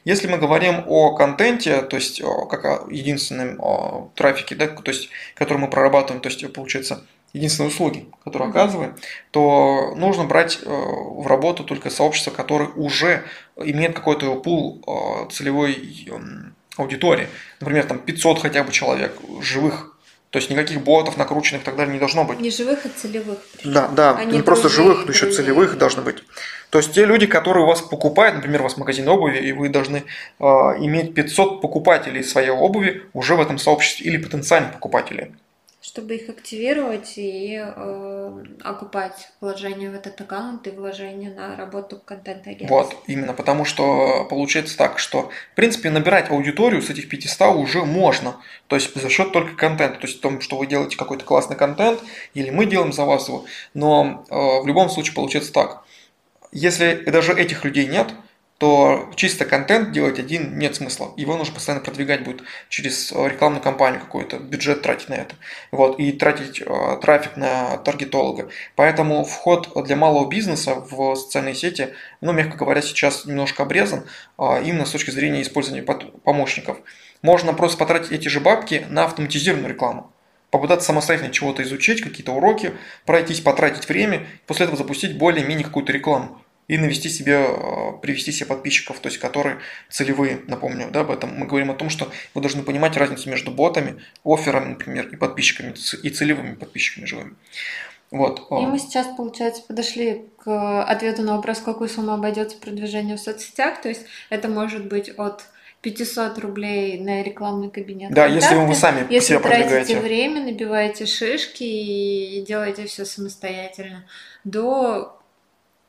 Если 0.06 0.28
мы 0.28 0.38
говорим 0.38 0.84
о 0.88 1.16
контенте, 1.16 1.82
то 1.82 1.96
есть 1.96 2.22
как 2.50 2.64
о 2.64 2.88
единственном 2.92 3.60
о 3.60 4.12
трафике, 4.14 4.54
да, 4.54 4.68
то 4.68 4.92
есть, 4.92 5.10
который 5.34 5.58
мы 5.58 5.68
прорабатываем, 5.68 6.22
то 6.22 6.30
есть 6.30 6.54
получается 6.54 7.04
единственные 7.34 7.70
услуги, 7.70 8.08
которые 8.24 8.50
оказываем, 8.50 8.96
то 9.32 9.94
нужно 9.96 10.26
брать 10.26 10.60
э, 10.62 10.70
в 10.70 11.26
работу 11.28 11.64
только 11.64 11.90
сообщества, 11.90 12.32
которые 12.32 12.70
уже 12.70 13.26
имеют 13.58 13.96
какой-то 13.96 14.36
пул 14.36 15.28
целевой 15.32 15.74
аудитории. 16.78 17.28
Например, 17.60 17.86
там 17.86 18.00
500 18.00 18.42
хотя 18.42 18.64
бы 18.64 18.72
человек 18.72 19.14
живых 19.42 19.92
то 20.36 20.40
есть 20.40 20.50
никаких 20.50 20.82
ботов 20.82 21.16
накрученных 21.16 21.62
и 21.62 21.66
так 21.66 21.78
далее 21.78 21.94
не 21.94 22.00
должно 22.00 22.26
быть. 22.26 22.42
Не 22.42 22.52
живых, 22.52 22.86
а 22.86 22.90
целевых. 22.90 23.38
Причем. 23.54 23.72
Да, 23.72 23.88
да, 23.88 24.18
а 24.18 24.26
не, 24.26 24.36
не 24.36 24.42
просто 24.42 24.68
живых, 24.68 25.06
но 25.06 25.14
еще 25.14 25.32
целевых 25.32 25.78
должны 25.78 26.02
быть. 26.02 26.24
То 26.72 26.80
есть 26.80 26.92
те 26.92 27.06
люди, 27.06 27.26
которые 27.26 27.64
у 27.64 27.68
вас 27.68 27.82
покупают, 27.82 28.36
например, 28.36 28.60
у 28.60 28.64
вас 28.64 28.76
магазин 28.76 29.08
обуви, 29.08 29.38
и 29.38 29.54
вы 29.54 29.70
должны 29.70 30.04
э, 30.40 30.44
иметь 30.44 31.14
500 31.14 31.62
покупателей 31.62 32.22
своей 32.22 32.50
обуви 32.50 33.04
уже 33.14 33.36
в 33.38 33.40
этом 33.40 33.58
сообществе 33.58 34.08
или 34.08 34.18
потенциальных 34.18 34.74
покупателей 34.74 35.32
чтобы 35.86 36.16
их 36.16 36.30
активировать 36.30 37.14
и 37.18 37.64
э, 37.64 38.44
окупать 38.64 39.30
вложения 39.40 39.92
в 39.92 39.94
этот 39.94 40.20
аккаунт 40.20 40.66
и 40.66 40.72
вложения 40.72 41.32
на 41.32 41.56
работу 41.56 42.02
контент 42.04 42.48
агентства. 42.48 42.76
Вот, 42.76 42.96
именно, 43.06 43.34
потому 43.34 43.66
что 43.66 44.26
получается 44.28 44.76
так, 44.78 44.98
что, 44.98 45.30
в 45.52 45.56
принципе, 45.56 45.92
набирать 45.92 46.32
аудиторию 46.32 46.82
с 46.82 46.90
этих 46.90 47.08
500 47.08 47.56
уже 47.56 47.86
можно, 47.86 48.38
то 48.66 48.76
есть 48.76 49.00
за 49.00 49.10
счет 49.10 49.32
только 49.32 49.56
контента, 49.56 50.00
то 50.00 50.08
есть 50.08 50.18
в 50.18 50.22
том, 50.22 50.42
что 50.42 50.58
вы 50.58 50.66
делаете 50.66 50.98
какой-то 50.98 51.24
классный 51.24 51.56
контент, 51.56 52.02
или 52.34 52.50
мы 52.50 52.66
делаем 52.66 52.92
за 52.92 53.06
вас 53.06 53.28
его, 53.28 53.46
но 53.76 54.26
э, 54.28 54.64
в 54.64 54.66
любом 54.66 54.90
случае 54.90 55.14
получается 55.14 55.54
так, 55.54 55.84
если 56.52 56.96
даже 57.06 57.34
этих 57.34 57.64
людей 57.64 57.86
нет, 57.86 58.08
то 58.58 59.12
чисто 59.16 59.44
контент 59.44 59.92
делать 59.92 60.18
один 60.18 60.58
нет 60.58 60.76
смысла. 60.76 61.14
Его 61.18 61.36
нужно 61.36 61.54
постоянно 61.54 61.84
продвигать 61.84 62.24
будет 62.24 62.42
через 62.70 63.12
э, 63.12 63.28
рекламную 63.28 63.62
кампанию 63.62 64.00
какую-то, 64.00 64.38
бюджет 64.38 64.82
тратить 64.82 65.10
на 65.10 65.16
это. 65.16 65.36
Вот, 65.72 66.00
и 66.00 66.14
тратить 66.14 66.62
э, 66.62 66.98
трафик 67.02 67.36
на 67.36 67.78
таргетолога. 67.78 68.50
Поэтому 68.76 69.26
вход 69.26 69.72
для 69.86 69.98
малого 69.98 70.30
бизнеса 70.30 70.76
в 70.76 71.16
социальные 71.16 71.56
сети, 71.56 71.90
ну, 72.22 72.32
мягко 72.32 72.56
говоря, 72.56 72.82
сейчас 72.82 73.26
немножко 73.26 73.64
обрезан, 73.64 74.06
э, 74.38 74.64
именно 74.64 74.86
с 74.86 74.92
точки 74.92 75.12
зрения 75.12 75.42
использования 75.42 75.84
помощников. 75.84 76.78
Можно 77.22 77.54
просто 77.54 77.78
потратить 77.78 78.14
эти 78.14 78.30
же 78.30 78.40
бабки 78.40 78.86
на 78.90 79.04
автоматизированную 79.04 79.74
рекламу 79.74 80.12
попытаться 80.52 80.88
самостоятельно 80.88 81.34
чего-то 81.34 81.64
изучить, 81.64 82.02
какие-то 82.02 82.32
уроки, 82.32 82.72
пройтись, 83.06 83.42
потратить 83.42 83.90
время, 83.90 84.26
после 84.48 84.64
этого 84.64 84.78
запустить 84.78 85.18
более-менее 85.18 85.66
какую-то 85.66 85.92
рекламу 85.92 86.45
и 86.68 86.78
навести 86.78 87.10
себе, 87.10 87.46
э, 87.48 87.92
привести 88.02 88.32
себе 88.32 88.48
подписчиков, 88.48 89.00
то 89.00 89.08
есть 89.08 89.20
которые 89.20 89.60
целевые, 89.90 90.42
напомню, 90.48 90.90
да, 90.92 91.02
об 91.02 91.12
этом. 91.12 91.38
Мы 91.38 91.46
говорим 91.46 91.72
о 91.72 91.76
том, 91.76 91.90
что 91.90 92.12
вы 92.34 92.42
должны 92.42 92.64
понимать 92.64 92.98
разницу 92.98 93.30
между 93.30 93.52
ботами, 93.52 94.02
офферами, 94.24 94.70
например, 94.70 95.08
и 95.08 95.16
подписчиками, 95.16 95.74
и 96.04 96.10
целевыми 96.10 96.56
подписчиками 96.56 97.06
живыми. 97.06 97.36
Вот. 98.12 98.48
И 98.52 98.66
мы 98.66 98.80
сейчас, 98.80 99.08
получается, 99.18 99.64
подошли 99.68 100.26
к 100.38 100.84
ответу 100.84 101.24
на 101.24 101.36
вопрос, 101.36 101.60
какую 101.60 101.90
сумму 101.90 102.14
обойдется 102.14 102.58
продвижение 102.58 103.18
в 103.18 103.20
соцсетях. 103.20 103.82
То 103.82 103.90
есть 103.90 104.06
это 104.30 104.48
может 104.48 104.88
быть 104.88 105.10
от 105.10 105.44
500 105.82 106.38
рублей 106.40 107.00
на 107.00 107.22
рекламный 107.24 107.70
кабинет. 107.70 108.12
Да, 108.12 108.28
контакты. 108.28 108.56
если 108.56 108.66
вы 108.66 108.76
сами 108.76 109.06
если 109.10 109.28
себя 109.28 109.40
тратите 109.40 110.00
время, 110.00 110.42
набиваете 110.42 111.06
шишки 111.06 111.64
и 111.64 112.42
делаете 112.42 112.86
все 112.86 113.06
самостоятельно, 113.06 114.06
до 114.44 115.20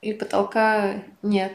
и 0.03 0.13
потолка 0.13 1.03
нет. 1.23 1.53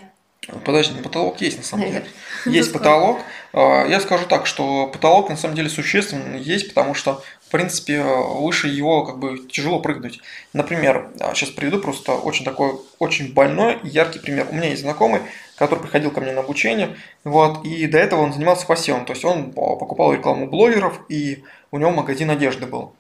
Подожди, 0.65 0.95
ну 0.97 1.03
потолок 1.03 1.39
есть 1.39 1.57
на 1.57 1.63
самом 1.63 1.85
деле. 1.85 2.05
Есть 2.45 2.73
потолок. 2.73 3.19
А, 3.53 3.85
я 3.85 3.99
скажу 3.99 4.25
так, 4.25 4.47
что 4.47 4.87
потолок 4.87 5.29
на 5.29 5.37
самом 5.37 5.53
деле 5.55 5.69
существенно 5.69 6.35
есть, 6.35 6.69
потому 6.69 6.95
что, 6.95 7.21
в 7.41 7.51
принципе, 7.51 8.01
выше 8.01 8.67
его 8.67 9.05
как 9.05 9.19
бы 9.19 9.37
тяжело 9.37 9.79
прыгнуть. 9.79 10.19
Например, 10.53 11.11
сейчас 11.35 11.51
приведу 11.51 11.77
просто 11.77 12.13
очень 12.13 12.43
такой, 12.43 12.73
очень 12.97 13.33
больной 13.33 13.77
и 13.83 13.89
яркий 13.89 14.17
пример. 14.17 14.47
У 14.49 14.55
меня 14.55 14.69
есть 14.69 14.81
знакомый, 14.81 15.21
который 15.57 15.81
приходил 15.81 16.09
ко 16.09 16.21
мне 16.21 16.31
на 16.31 16.39
обучение, 16.39 16.97
вот, 17.23 17.63
и 17.63 17.85
до 17.85 17.99
этого 17.99 18.21
он 18.21 18.33
занимался 18.33 18.65
посевом, 18.65 19.05
то 19.05 19.13
есть 19.13 19.23
он 19.23 19.51
покупал 19.51 20.11
рекламу 20.11 20.47
блогеров, 20.47 20.99
и 21.07 21.43
у 21.69 21.77
него 21.77 21.91
магазин 21.91 22.31
одежды 22.31 22.65
был. 22.65 22.93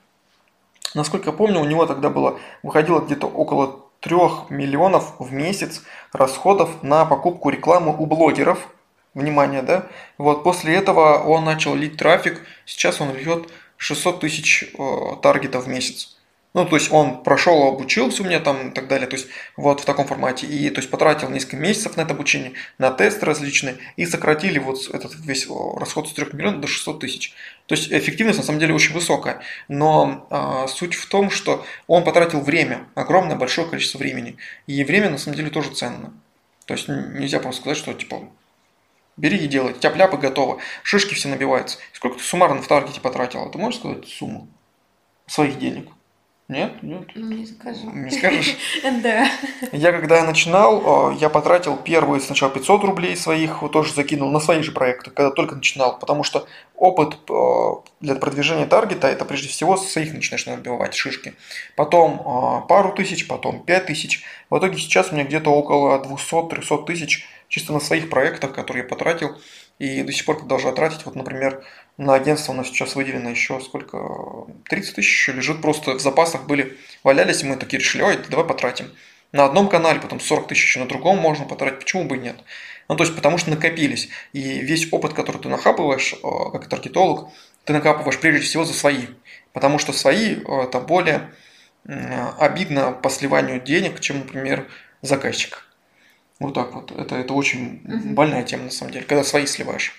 Насколько 0.93 1.31
я 1.31 1.35
помню, 1.35 1.59
у 1.59 1.65
него 1.65 1.87
тогда 1.87 2.11
было, 2.11 2.39
выходило 2.61 2.99
где-то 2.99 3.25
около 3.25 3.80
3 4.01 4.15
миллионов 4.49 5.13
в 5.19 5.31
месяц 5.31 5.83
расходов 6.11 6.83
на 6.83 7.05
покупку 7.05 7.49
рекламы 7.49 7.95
у 7.97 8.05
блогеров. 8.05 8.67
Внимание, 9.13 9.61
да? 9.61 9.87
Вот 10.17 10.43
после 10.43 10.75
этого 10.75 11.23
он 11.23 11.45
начал 11.45 11.75
лить 11.75 11.97
трафик. 11.97 12.41
Сейчас 12.65 13.01
он 13.01 13.13
льет 13.15 13.49
600 13.77 14.19
тысяч 14.19 14.73
э, 14.77 15.15
таргетов 15.21 15.65
в 15.65 15.67
месяц. 15.67 16.17
Ну, 16.53 16.65
то 16.65 16.75
есть 16.75 16.91
он 16.91 17.23
прошел, 17.23 17.63
обучился 17.63 18.23
у 18.23 18.25
меня 18.25 18.41
там 18.41 18.69
и 18.69 18.73
так 18.73 18.89
далее, 18.89 19.07
то 19.07 19.15
есть 19.15 19.27
вот 19.55 19.79
в 19.79 19.85
таком 19.85 20.05
формате. 20.05 20.47
И 20.47 20.69
то 20.69 20.79
есть 20.81 20.89
потратил 20.89 21.29
несколько 21.29 21.55
месяцев 21.55 21.95
на 21.95 22.01
это 22.01 22.13
обучение, 22.13 22.53
на 22.77 22.91
тесты 22.91 23.25
различные, 23.25 23.77
и 23.95 24.05
сократили 24.05 24.59
вот 24.59 24.89
этот 24.93 25.15
весь 25.25 25.47
расход 25.77 26.09
с 26.09 26.13
3 26.13 26.27
миллионов 26.33 26.59
до 26.59 26.67
600 26.67 26.99
тысяч. 26.99 27.33
То 27.67 27.75
есть 27.75 27.89
эффективность 27.91 28.39
на 28.39 28.43
самом 28.43 28.59
деле 28.59 28.73
очень 28.73 28.93
высокая. 28.93 29.41
Но 29.69 30.27
а, 30.29 30.67
суть 30.67 30.95
в 30.95 31.05
том, 31.07 31.29
что 31.29 31.65
он 31.87 32.03
потратил 32.03 32.41
время, 32.41 32.85
огромное 32.95 33.37
большое 33.37 33.67
количество 33.67 33.99
времени. 33.99 34.35
И 34.67 34.83
время 34.83 35.09
на 35.09 35.17
самом 35.17 35.37
деле 35.37 35.51
тоже 35.51 35.71
ценно. 35.71 36.13
То 36.65 36.73
есть 36.73 36.89
нельзя 36.89 37.39
просто 37.39 37.61
сказать, 37.61 37.77
что 37.77 37.93
типа 37.93 38.27
бери 39.15 39.37
и 39.37 39.47
делай, 39.47 39.73
тяп-ляп 39.73 40.13
и 40.15 40.17
готово. 40.17 40.59
Шишки 40.83 41.13
все 41.13 41.29
набиваются. 41.29 41.77
Сколько 41.93 42.17
ты 42.17 42.23
суммарно 42.23 42.61
в 42.61 42.67
таргете 42.67 42.99
потратил? 42.99 43.49
Ты 43.49 43.57
можешь 43.57 43.79
сказать 43.79 44.05
сумму 44.05 44.49
своих 45.27 45.57
денег? 45.57 45.87
Нет? 46.51 46.83
Нет? 46.83 47.03
Ну, 47.15 47.31
не 47.31 47.45
скажу. 47.45 47.89
Не 47.91 48.11
скажешь? 48.11 48.57
Да. 49.01 49.25
Я 49.71 49.91
когда 49.93 50.23
начинал, 50.23 51.11
я 51.11 51.29
потратил 51.29 51.77
первые 51.77 52.19
сначала 52.19 52.51
500 52.51 52.83
рублей 52.83 53.15
своих, 53.15 53.63
тоже 53.71 53.93
закинул 53.93 54.29
на 54.31 54.41
свои 54.41 54.61
же 54.61 54.73
проекты, 54.73 55.11
когда 55.11 55.31
только 55.31 55.55
начинал, 55.55 55.97
потому 55.97 56.23
что 56.23 56.45
опыт 56.75 57.17
для 58.01 58.15
продвижения 58.15 58.65
таргета 58.65 59.07
это 59.07 59.23
прежде 59.23 59.47
всего 59.47 59.77
своих 59.77 60.13
начинаешь 60.13 60.45
набивать 60.45 60.93
шишки. 60.93 61.35
Потом 61.77 62.65
пару 62.67 62.93
тысяч, 62.93 63.27
потом 63.27 63.63
5 63.63 63.85
тысяч. 63.85 64.23
В 64.49 64.57
итоге 64.57 64.77
сейчас 64.77 65.11
у 65.11 65.15
меня 65.15 65.23
где-то 65.23 65.49
около 65.51 66.03
200-300 66.03 66.85
тысяч 66.85 67.25
чисто 67.47 67.71
на 67.71 67.79
своих 67.79 68.09
проектах, 68.09 68.53
которые 68.53 68.83
я 68.83 68.89
потратил 68.89 69.37
и 69.81 70.03
до 70.03 70.11
сих 70.11 70.25
пор 70.25 70.37
продолжаю 70.37 70.75
тратить. 70.75 71.05
Вот, 71.05 71.15
например, 71.15 71.63
на 71.97 72.13
агентство 72.13 72.53
у 72.53 72.55
нас 72.55 72.67
сейчас 72.67 72.95
выделено 72.95 73.31
еще 73.31 73.59
сколько? 73.59 73.97
30 74.69 74.95
тысяч 74.95 75.09
еще 75.09 75.31
лежит 75.31 75.59
просто 75.59 75.95
в 75.95 75.99
запасах 75.99 76.45
были, 76.45 76.77
валялись, 77.03 77.41
и 77.41 77.47
мы 77.47 77.55
такие 77.55 77.79
решили, 77.79 78.03
ой, 78.03 78.19
давай 78.29 78.45
потратим. 78.45 78.91
На 79.31 79.43
одном 79.45 79.69
канале, 79.69 79.99
потом 79.99 80.19
40 80.19 80.49
тысяч 80.49 80.65
еще 80.65 80.79
на 80.81 80.85
другом 80.85 81.17
можно 81.17 81.45
потратить, 81.45 81.79
почему 81.79 82.03
бы 82.03 82.17
и 82.17 82.19
нет? 82.19 82.35
Ну, 82.89 82.95
то 82.95 83.03
есть, 83.03 83.15
потому 83.15 83.39
что 83.39 83.49
накопились. 83.49 84.09
И 84.33 84.59
весь 84.59 84.87
опыт, 84.93 85.13
который 85.13 85.41
ты 85.41 85.49
нахапываешь, 85.49 86.13
э, 86.13 86.51
как 86.51 86.67
таргетолог, 86.67 87.29
ты 87.63 87.73
накапываешь 87.73 88.19
прежде 88.19 88.45
всего 88.45 88.65
за 88.65 88.73
свои. 88.73 89.07
Потому 89.51 89.79
что 89.79 89.93
свои 89.93 90.35
э,– 90.35 90.61
это 90.63 90.79
более 90.79 91.31
обидно 92.37 92.91
по 92.91 93.09
сливанию 93.09 93.59
денег, 93.59 93.99
чем, 93.99 94.19
например, 94.19 94.69
заказчик. 95.01 95.65
Вот 96.41 96.55
так 96.55 96.73
вот. 96.73 96.91
Это, 96.91 97.15
это 97.15 97.33
очень 97.33 97.81
угу. 97.85 98.13
больная 98.13 98.43
тема, 98.43 98.63
на 98.63 98.71
самом 98.71 98.93
деле, 98.93 99.05
когда 99.05 99.23
свои 99.23 99.45
сливаешь. 99.45 99.93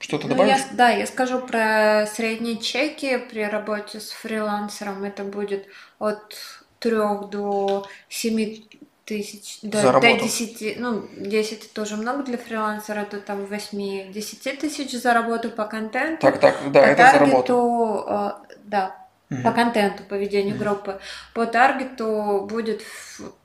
Что-то 0.00 0.26
ну, 0.26 0.34
добавишь? 0.34 0.58
Я, 0.58 0.76
да, 0.76 0.90
я 0.90 1.06
скажу 1.06 1.38
про 1.40 2.06
средние 2.12 2.58
чеки 2.58 3.16
при 3.18 3.44
работе 3.44 4.00
с 4.00 4.10
фрилансером. 4.10 5.04
Это 5.04 5.22
будет 5.22 5.66
от 6.00 6.36
3 6.80 6.90
до 7.30 7.86
7 8.08 8.64
тысяч, 9.04 9.58
до, 9.62 9.92
до 9.92 10.00
10, 10.00 10.78
ну, 10.78 11.04
10 11.16 11.72
тоже 11.72 11.96
много 11.96 12.24
для 12.24 12.38
фрилансера, 12.38 13.04
то 13.04 13.20
там 13.20 13.44
8-10 13.44 14.56
тысяч 14.56 14.92
за 14.92 15.14
работу 15.14 15.50
по 15.50 15.64
контенту. 15.64 16.22
Так, 16.22 16.40
так, 16.40 16.56
да, 16.72 16.82
по 16.82 16.86
это 16.86 17.02
таргету, 17.02 17.18
за 17.18 17.26
работу. 17.26 18.04
Э, 18.08 18.54
да, 18.64 18.96
угу. 19.30 19.42
по 19.42 19.52
контенту, 19.52 20.02
по 20.02 20.14
ведению 20.14 20.56
угу. 20.56 20.64
группы. 20.64 21.00
По 21.34 21.46
таргету 21.46 22.46
будет 22.50 22.82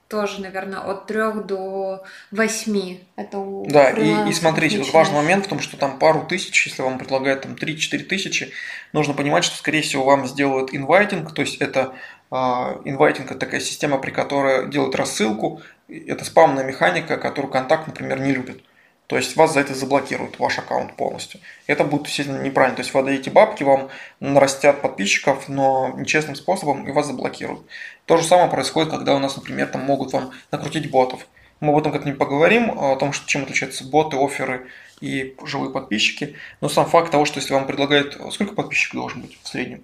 тоже, 0.08 0.42
наверное, 0.42 0.80
от 0.80 1.06
3 1.08 1.44
до 1.46 2.04
8. 2.32 2.98
Это 3.16 3.64
да, 3.68 3.92
и, 3.92 4.30
и 4.30 4.34
смотрите, 4.34 4.80
тут 4.80 4.94
важный 4.94 5.16
момент 5.16 5.46
в 5.46 5.50
том, 5.50 5.60
что 5.60 5.78
там 5.78 6.00
пару 6.00 6.24
тысяч, 6.24 6.68
если 6.68 6.82
вам 6.82 6.98
предлагают 6.98 7.42
там 7.42 7.54
3-4 7.54 8.04
тысячи, 8.04 8.52
нужно 8.94 9.14
понимать, 9.14 9.44
что, 9.44 9.58
скорее 9.58 9.82
всего, 9.82 10.04
вам 10.04 10.28
сделают 10.28 10.74
инвайтинг, 10.74 11.34
то 11.34 11.42
есть 11.42 11.58
это 11.58 11.94
а, 12.30 12.80
инвайтинг– 12.86 13.32
это 13.32 13.40
такая 13.40 13.62
система, 13.62 13.98
при 13.98 14.12
которой 14.12 14.70
делают 14.70 14.96
рассылку, 14.96 15.62
это 15.88 16.26
спамная 16.26 16.64
механика, 16.64 17.18
которую 17.18 17.52
контакт, 17.52 17.88
например, 17.88 18.20
не 18.20 18.34
любит. 18.34 18.64
То 19.08 19.16
есть 19.16 19.38
вас 19.38 19.54
за 19.54 19.62
это 19.62 19.74
заблокируют, 19.74 20.38
ваш 20.38 20.60
аккаунт 20.60 20.96
полностью. 20.98 21.40
Это 21.66 21.86
будет 21.86 22.08
сильно 22.08 22.42
неправильно. 22.42 22.76
То 22.76 22.82
есть 22.82 22.94
вы 22.94 23.00
отдаете 23.00 23.32
бабки, 23.32 23.64
вам 23.64 23.90
нарастят 24.20 24.82
подписчиков, 24.82 25.48
но 25.48 25.94
нечестным 25.98 26.36
способом 26.36 26.86
и 26.86 26.92
вас 26.92 27.08
заблокируют. 27.08 27.66
То 28.06 28.18
же 28.18 28.24
самое 28.24 28.50
происходит, 28.50 28.92
когда 28.92 29.16
у 29.16 29.20
нас, 29.20 29.38
например, 29.38 29.68
там 29.68 29.82
могут 29.82 30.12
вам 30.12 30.32
накрутить 30.52 30.92
ботов. 30.92 31.26
Мы 31.62 31.72
об 31.72 31.80
этом 31.80 31.94
как-нибудь 31.94 32.20
поговорим, 32.20 32.78
о 32.78 32.98
том, 32.98 33.14
чем 33.26 33.44
отличаются 33.44 33.86
боты, 33.86 34.18
оферы 34.18 34.68
и 35.00 35.36
живые 35.44 35.72
подписчики. 35.72 36.36
Но 36.60 36.68
сам 36.68 36.86
факт 36.86 37.10
того, 37.10 37.24
что 37.24 37.40
если 37.40 37.54
вам 37.54 37.66
предлагают... 37.66 38.20
Сколько 38.34 38.56
подписчиков 38.56 39.00
должен 39.00 39.22
быть 39.22 39.40
в 39.42 39.48
среднем? 39.48 39.84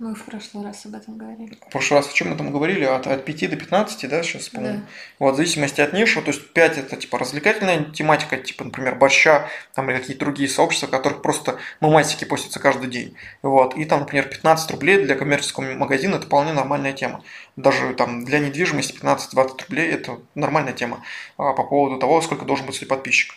Мы 0.00 0.14
в 0.14 0.24
прошлый 0.24 0.64
раз 0.64 0.86
об 0.86 0.94
этом 0.94 1.18
говорили. 1.18 1.58
В 1.68 1.70
прошлый 1.70 2.00
раз 2.00 2.10
о 2.10 2.14
чем 2.14 2.30
мы 2.30 2.36
там 2.36 2.50
говорили? 2.50 2.84
От, 2.84 3.06
от 3.06 3.22
5 3.22 3.50
до 3.50 3.56
15, 3.56 4.08
да, 4.08 4.22
сейчас, 4.22 4.48
по-моему. 4.48 4.78
Да. 4.78 4.84
Вот, 5.18 5.34
в 5.34 5.36
зависимости 5.36 5.82
от 5.82 5.92
ниши, 5.92 6.22
то 6.22 6.28
есть 6.28 6.54
5 6.54 6.78
это 6.78 6.96
типа 6.96 7.18
развлекательная 7.18 7.84
тематика, 7.84 8.38
типа, 8.38 8.64
например, 8.64 8.94
борща, 8.94 9.46
там 9.74 9.90
или 9.90 9.98
какие-то 9.98 10.20
другие 10.20 10.48
сообщества, 10.48 10.86
которых 10.86 11.20
просто 11.20 11.58
мемасики 11.82 12.24
постятся 12.24 12.60
каждый 12.60 12.88
день. 12.88 13.14
Вот, 13.42 13.76
и 13.76 13.84
там, 13.84 14.00
например, 14.00 14.26
15 14.26 14.70
рублей 14.70 15.04
для 15.04 15.16
коммерческого 15.16 15.64
магазина 15.74 16.16
это 16.16 16.24
вполне 16.24 16.54
нормальная 16.54 16.94
тема. 16.94 17.22
Даже 17.56 17.92
там 17.92 18.24
для 18.24 18.38
недвижимости 18.38 18.98
15-20 18.98 19.64
рублей 19.68 19.90
это 19.90 20.18
нормальная 20.34 20.72
тема 20.72 21.04
а, 21.36 21.52
по 21.52 21.62
поводу 21.62 21.98
того, 21.98 22.22
сколько 22.22 22.46
должен 22.46 22.64
быть 22.64 22.88
подписчик 22.88 23.34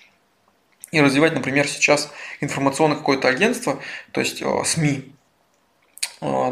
и 0.91 1.01
развивать, 1.01 1.33
например, 1.33 1.67
сейчас 1.67 2.09
информационное 2.39 2.95
какое-то 2.95 3.27
агентство, 3.27 3.79
то 4.11 4.21
есть 4.21 4.41
э, 4.43 4.63
СМИ, 4.63 5.11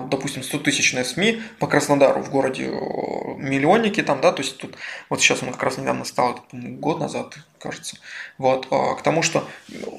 допустим, 0.10 0.42
100-тысячные 0.42 1.06
СМИ 1.06 1.42
по 1.60 1.68
Краснодару 1.68 2.22
в 2.22 2.30
городе 2.30 2.68
миллионники 2.68 4.04
там, 4.04 4.20
да, 4.20 4.32
то 4.32 4.42
есть 4.42 4.58
тут 4.58 4.76
вот 5.10 5.22
сейчас 5.22 5.42
он 5.44 5.52
как 5.52 5.64
раз 5.64 5.78
недавно 5.78 6.04
стал, 6.04 6.46
год 6.52 7.00
назад, 7.00 7.38
кажется, 7.60 7.98
вот, 8.38 8.68
к 8.68 9.02
тому, 9.02 9.24
что 9.24 9.48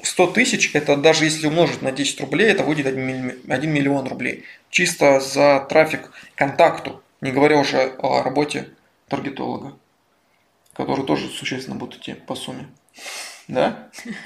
100 0.03 0.27
тысяч, 0.27 0.71
это 0.73 0.95
даже 0.95 1.25
если 1.25 1.47
умножить 1.47 1.81
на 1.81 1.91
10 1.91 2.21
рублей, 2.21 2.51
это 2.51 2.63
выйдет 2.63 2.87
1 2.87 3.43
миллион 3.71 4.07
рублей, 4.07 4.45
чисто 4.69 5.19
за 5.19 5.65
трафик 5.67 6.11
контакту, 6.35 7.01
не 7.21 7.31
говоря 7.31 7.57
уже 7.57 7.95
о 7.99 8.21
работе 8.21 8.69
таргетолога, 9.07 9.77
который 10.73 11.05
тоже 11.05 11.29
существенно 11.29 11.75
будет 11.75 11.95
идти 11.95 12.13
по 12.13 12.35
сумме. 12.35 12.67
Да? 13.47 13.89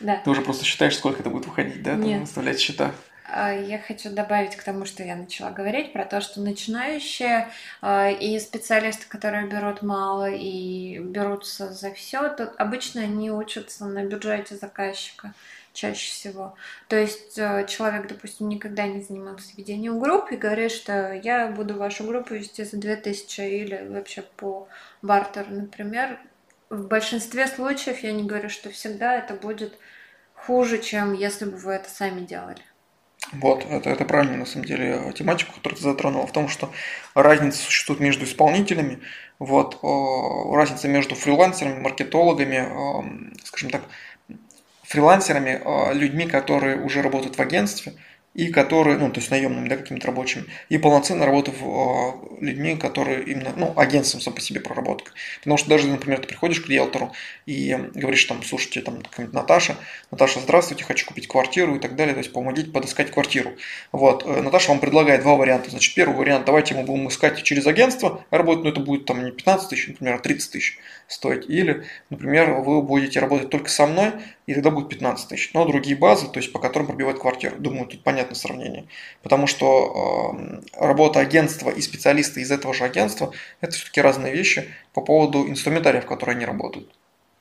Да. 0.00 0.16
Ты 0.16 0.28
уже 0.28 0.42
просто 0.42 0.64
считаешь, 0.64 0.96
сколько 0.96 1.20
это 1.20 1.30
будет 1.30 1.46
выходить, 1.46 1.82
да? 1.82 1.92
Там 1.92 2.20
выставлять 2.20 2.60
счета. 2.60 2.92
А, 3.36 3.52
я 3.52 3.80
хочу 3.80 4.10
добавить 4.10 4.54
к 4.54 4.62
тому, 4.62 4.84
что 4.84 5.02
я 5.02 5.16
начала 5.16 5.50
говорить, 5.50 5.92
про 5.92 6.04
то, 6.04 6.20
что 6.20 6.40
начинающие 6.40 7.48
а, 7.82 8.08
и 8.08 8.38
специалисты, 8.38 9.06
которые 9.08 9.48
берут 9.48 9.82
мало 9.82 10.30
и 10.30 11.00
берутся 11.00 11.72
за 11.72 11.92
все, 11.92 12.28
то 12.28 12.54
обычно 12.58 13.00
они 13.00 13.32
учатся 13.32 13.86
на 13.86 14.04
бюджете 14.04 14.54
заказчика 14.54 15.34
чаще 15.72 16.12
всего. 16.12 16.54
То 16.86 16.94
есть 16.94 17.36
а, 17.36 17.64
человек, 17.64 18.06
допустим, 18.06 18.48
никогда 18.48 18.86
не 18.86 19.02
занимался 19.02 19.50
ведением 19.56 19.98
групп 19.98 20.30
и 20.30 20.36
говорит, 20.36 20.70
что 20.70 21.12
я 21.12 21.48
буду 21.48 21.74
вашу 21.74 22.04
группу 22.04 22.34
вести 22.34 22.62
за 22.62 22.76
2000 22.76 23.40
или 23.40 23.88
вообще 23.88 24.22
по 24.22 24.68
бартеру, 25.02 25.50
например, 25.50 26.20
в 26.70 26.86
большинстве 26.86 27.48
случаев, 27.48 28.04
я 28.04 28.12
не 28.12 28.22
говорю, 28.22 28.48
что 28.48 28.70
всегда 28.70 29.16
это 29.16 29.34
будет 29.34 29.76
хуже, 30.34 30.80
чем 30.80 31.14
если 31.14 31.46
бы 31.46 31.56
вы 31.56 31.72
это 31.72 31.90
сами 31.90 32.24
делали. 32.24 32.62
Вот, 33.32 33.66
это, 33.68 33.90
это 33.90 34.04
правильно, 34.04 34.36
на 34.36 34.46
самом 34.46 34.66
деле, 34.66 35.12
тематику, 35.14 35.54
которую 35.54 35.76
ты 35.76 35.82
затронула, 35.82 36.26
в 36.26 36.32
том, 36.32 36.48
что 36.48 36.70
разница 37.14 37.58
существует 37.58 38.00
между 38.00 38.24
исполнителями, 38.24 39.00
вот, 39.38 39.78
разница 40.54 40.88
между 40.88 41.14
фрилансерами, 41.14 41.80
маркетологами, 41.80 43.34
скажем 43.44 43.70
так, 43.70 43.82
фрилансерами, 44.84 45.60
людьми, 45.94 46.26
которые 46.26 46.80
уже 46.80 47.02
работают 47.02 47.36
в 47.36 47.40
агентстве– 47.40 47.94
и 48.34 48.48
которые, 48.48 48.98
ну, 48.98 49.10
то 49.10 49.20
есть 49.20 49.30
наемными, 49.30 49.68
да, 49.68 49.76
какими-то 49.76 50.08
рабочими, 50.08 50.44
и 50.68 50.76
полноценно 50.76 51.24
работав 51.24 51.54
э, 51.60 52.44
людьми, 52.44 52.76
которые 52.76 53.22
именно, 53.22 53.52
ну, 53.56 53.72
агентством 53.76 54.20
сам 54.20 54.34
по 54.34 54.40
себе 54.40 54.60
проработка. 54.60 55.12
Потому 55.38 55.56
что 55.56 55.68
даже, 55.68 55.86
например, 55.86 56.20
ты 56.20 56.26
приходишь 56.26 56.60
к 56.60 56.68
риэлтору 56.68 57.12
и 57.46 57.76
говоришь 57.94 58.24
там, 58.24 58.42
слушайте, 58.42 58.80
там, 58.80 59.02
Наташа, 59.32 59.76
Наташа, 60.10 60.40
здравствуйте, 60.40 60.84
хочу 60.84 61.06
купить 61.06 61.28
квартиру 61.28 61.76
и 61.76 61.78
так 61.78 61.94
далее, 61.94 62.14
то 62.14 62.18
есть 62.18 62.32
помогите 62.32 62.70
подыскать 62.70 63.12
квартиру. 63.12 63.52
Вот, 63.92 64.24
э, 64.26 64.42
Наташа 64.42 64.70
вам 64.70 64.80
предлагает 64.80 65.22
два 65.22 65.36
варианта. 65.36 65.70
Значит, 65.70 65.94
первый 65.94 66.16
вариант, 66.16 66.44
давайте 66.44 66.74
мы 66.74 66.82
будем 66.82 67.08
искать 67.08 67.40
через 67.44 67.66
агентство 67.68 68.24
работать, 68.30 68.64
но 68.64 68.70
это 68.70 68.80
будет 68.80 69.04
там 69.06 69.24
не 69.24 69.30
15 69.30 69.68
тысяч, 69.68 69.86
например, 69.88 70.14
а 70.14 70.18
30 70.18 70.50
тысяч 70.50 70.78
стоить. 71.08 71.48
Или, 71.48 71.84
например, 72.10 72.52
вы 72.54 72.82
будете 72.82 73.20
работать 73.20 73.50
только 73.50 73.68
со 73.68 73.86
мной, 73.86 74.12
и 74.46 74.54
тогда 74.54 74.70
будет 74.70 74.88
15 74.88 75.28
тысяч. 75.28 75.52
Но 75.54 75.64
другие 75.66 75.96
базы, 75.96 76.28
то 76.28 76.38
есть 76.38 76.52
по 76.52 76.58
которым 76.58 76.86
пробивать 76.86 77.18
квартиру. 77.18 77.56
Думаю, 77.58 77.86
тут 77.86 78.02
понятно 78.02 78.34
сравнение. 78.34 78.86
Потому 79.22 79.46
что 79.46 80.36
э, 80.36 80.60
работа 80.78 81.20
агентства 81.20 81.70
и 81.70 81.80
специалисты 81.80 82.40
из 82.40 82.50
этого 82.50 82.74
же 82.74 82.84
агентства– 82.84 83.32
это 83.60 83.72
все-таки 83.72 84.00
разные 84.00 84.32
вещи 84.32 84.68
по 84.92 85.00
поводу 85.00 85.48
инструментариев, 85.48 86.06
которые 86.06 86.36
они 86.36 86.44
работают. 86.44 86.92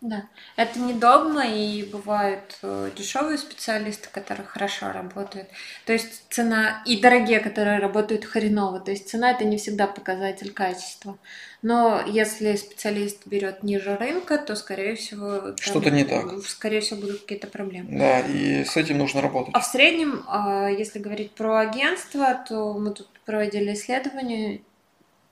Да, 0.03 0.25
это 0.57 0.79
не 0.79 0.93
догма, 0.93 1.45
и 1.47 1.81
бывают 1.83 2.57
э, 2.61 2.91
дешевые 2.93 3.37
специалисты, 3.37 4.09
которые 4.11 4.45
хорошо 4.45 4.91
работают. 4.91 5.47
То 5.85 5.93
есть 5.93 6.25
цена 6.29 6.83
и 6.85 6.99
дорогие, 6.99 7.39
которые 7.39 7.79
работают 7.79 8.25
хреново. 8.25 8.81
То 8.81 8.91
есть 8.91 9.07
цена 9.07 9.31
это 9.31 9.45
не 9.45 9.55
всегда 9.55 9.87
показатель 9.87 10.51
качества. 10.51 11.17
Но 11.61 12.03
если 12.05 12.57
специалист 12.57 13.25
берет 13.25 13.63
ниже 13.63 13.95
рынка, 13.95 14.37
то 14.37 14.57
скорее 14.57 14.95
всего 14.95 15.55
что-то 15.55 15.89
не 15.89 16.03
так. 16.03 16.37
Скорее 16.45 16.81
всего 16.81 16.99
будут 16.99 17.21
какие-то 17.21 17.47
проблемы. 17.47 17.97
Да, 17.97 18.19
и 18.19 18.65
с 18.65 18.75
этим 18.75 18.97
нужно 18.97 19.21
работать. 19.21 19.55
А 19.55 19.61
в 19.61 19.65
среднем, 19.65 20.25
а, 20.27 20.67
если 20.67 20.99
говорить 20.99 21.31
про 21.31 21.59
агентство, 21.59 22.43
то 22.45 22.73
мы 22.73 22.91
тут 22.91 23.07
проводили 23.25 23.73
исследование, 23.73 24.59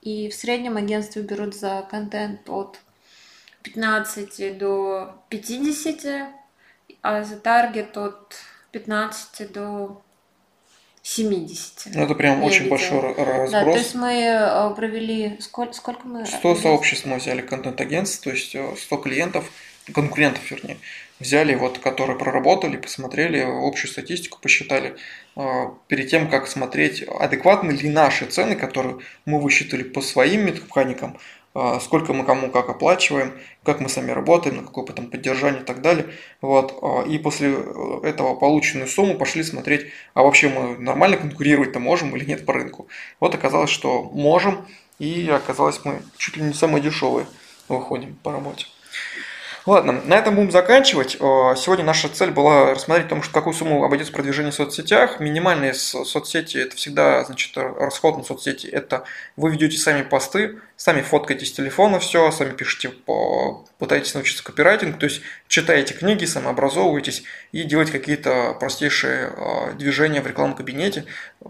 и 0.00 0.30
в 0.30 0.34
среднем 0.34 0.78
агентства 0.78 1.20
берут 1.20 1.54
за 1.54 1.86
контент 1.90 2.48
от 2.48 2.80
15 3.62 4.58
до 4.58 5.14
50, 5.28 6.28
а 7.02 7.24
за 7.24 7.36
таргет 7.36 7.96
от 7.96 8.36
15 8.72 9.52
до 9.52 10.02
70. 11.02 11.94
Ну, 11.94 12.04
это 12.04 12.14
прям 12.14 12.42
очень 12.42 12.64
видела. 12.64 12.70
большой 12.70 13.00
разброс. 13.00 13.50
Да, 13.50 13.64
то 13.64 13.76
есть 13.76 13.94
мы 13.94 14.12
э, 14.12 14.74
провели... 14.74 15.36
Сколько, 15.40 15.72
сколько 15.72 16.06
мы... 16.06 16.24
100 16.24 16.56
сообществ 16.56 17.06
мы 17.06 17.16
взяли 17.16 17.42
контент-агентств, 17.42 18.22
то 18.22 18.30
есть 18.30 18.50
100 18.50 18.96
э, 18.96 19.02
клиентов, 19.02 19.50
конкурентов, 19.92 20.48
вернее, 20.48 20.78
взяли, 21.22 21.54
вот, 21.54 21.78
которые 21.78 22.18
проработали, 22.18 22.76
посмотрели 22.76 23.40
общую 23.40 23.90
статистику, 23.90 24.38
посчитали, 24.40 24.96
э, 25.36 25.66
перед 25.88 26.10
тем, 26.10 26.28
как 26.28 26.46
смотреть, 26.46 27.02
адекватны 27.02 27.72
ли 27.72 27.88
наши 27.88 28.26
цены, 28.26 28.56
которые 28.56 28.98
мы 29.24 29.40
высчитали 29.40 29.82
по 29.82 30.02
своим 30.02 30.46
механикам, 30.46 31.16
а, 31.54 31.80
сколько 31.80 32.14
мы 32.14 32.24
кому 32.24 32.50
как 32.50 32.70
оплачиваем, 32.70 33.34
как 33.62 33.80
мы 33.80 33.90
сами 33.90 34.10
работаем, 34.10 34.56
на 34.56 34.62
какое 34.62 34.86
потом 34.86 35.10
поддержание 35.10 35.60
и 35.60 35.64
так 35.64 35.82
далее. 35.82 36.06
Вот. 36.40 36.78
А, 36.80 37.02
и 37.02 37.18
после 37.18 37.54
э, 37.54 38.00
этого 38.04 38.34
полученную 38.36 38.88
сумму 38.88 39.18
пошли 39.18 39.42
смотреть, 39.42 39.86
а 40.14 40.22
вообще 40.22 40.48
мы 40.48 40.78
нормально 40.78 41.18
конкурировать-то 41.18 41.78
можем 41.78 42.16
или 42.16 42.24
нет 42.24 42.46
по 42.46 42.54
рынку. 42.54 42.88
Вот 43.20 43.34
оказалось, 43.34 43.70
что 43.70 44.02
можем, 44.02 44.66
и 44.98 45.28
оказалось 45.28 45.80
мы 45.84 46.00
чуть 46.16 46.38
ли 46.38 46.42
не 46.42 46.54
самые 46.54 46.82
дешевые 46.82 47.26
выходим 47.68 48.16
по 48.22 48.32
работе. 48.32 48.66
Ладно, 49.64 50.00
на 50.04 50.14
этом 50.14 50.34
будем 50.34 50.50
заканчивать. 50.50 51.14
Э, 51.14 51.54
сегодня 51.56 51.84
наша 51.84 52.08
цель 52.08 52.32
была 52.32 52.72
рассмотреть, 52.72 53.06
том, 53.08 53.22
что 53.22 53.32
какую 53.32 53.54
сумму 53.54 53.84
обойдется 53.84 54.12
продвижение 54.12 54.50
в 54.50 54.56
соцсетях. 54.56 55.20
Минимальные 55.20 55.72
соцсети– 55.72 56.56
это 56.58 56.74
всегда 56.74 57.24
значит, 57.24 57.56
расход 57.56 58.18
на 58.18 58.24
соцсети. 58.24 58.66
Это 58.66 59.04
вы 59.36 59.52
ведете 59.52 59.78
сами 59.78 60.02
посты, 60.02 60.58
сами 60.76 61.00
фоткаете 61.02 61.46
с 61.46 61.52
телефона 61.52 62.00
все, 62.00 62.32
сами 62.32 62.50
пишете, 62.50 62.92
пытаетесь 63.78 64.14
научиться 64.14 64.42
копирайтингу, 64.42 64.98
то 64.98 65.06
есть 65.06 65.22
читаете 65.46 65.94
книги, 65.94 66.24
самообразовываетесь 66.24 67.22
и 67.52 67.62
делаете 67.62 67.92
какие-то 67.92 68.56
простейшие 68.58 69.30
э, 69.30 69.74
движения 69.74 70.22
в 70.22 70.26
рекламном 70.26 70.56
кабинете, 70.56 71.04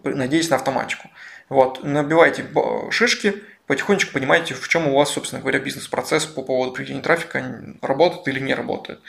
надеясь 0.04 0.50
на 0.50 0.56
автоматику. 0.56 1.08
Вот, 1.48 1.82
набивайте 1.82 2.44
шишки, 2.90 3.42
потихонечку 3.66 4.12
понимаете, 4.12 4.54
в 4.54 4.68
чем 4.68 4.88
у 4.88 4.96
вас, 4.96 5.10
собственно 5.10 5.40
говоря, 5.40 5.58
бизнес-процесс 5.58 6.26
по 6.26 6.42
поводу 6.42 6.72
приведения 6.72 7.00
трафика 7.00 7.74
работает 7.80 8.28
или 8.28 8.40
не 8.40 8.54
работает. 8.54 9.00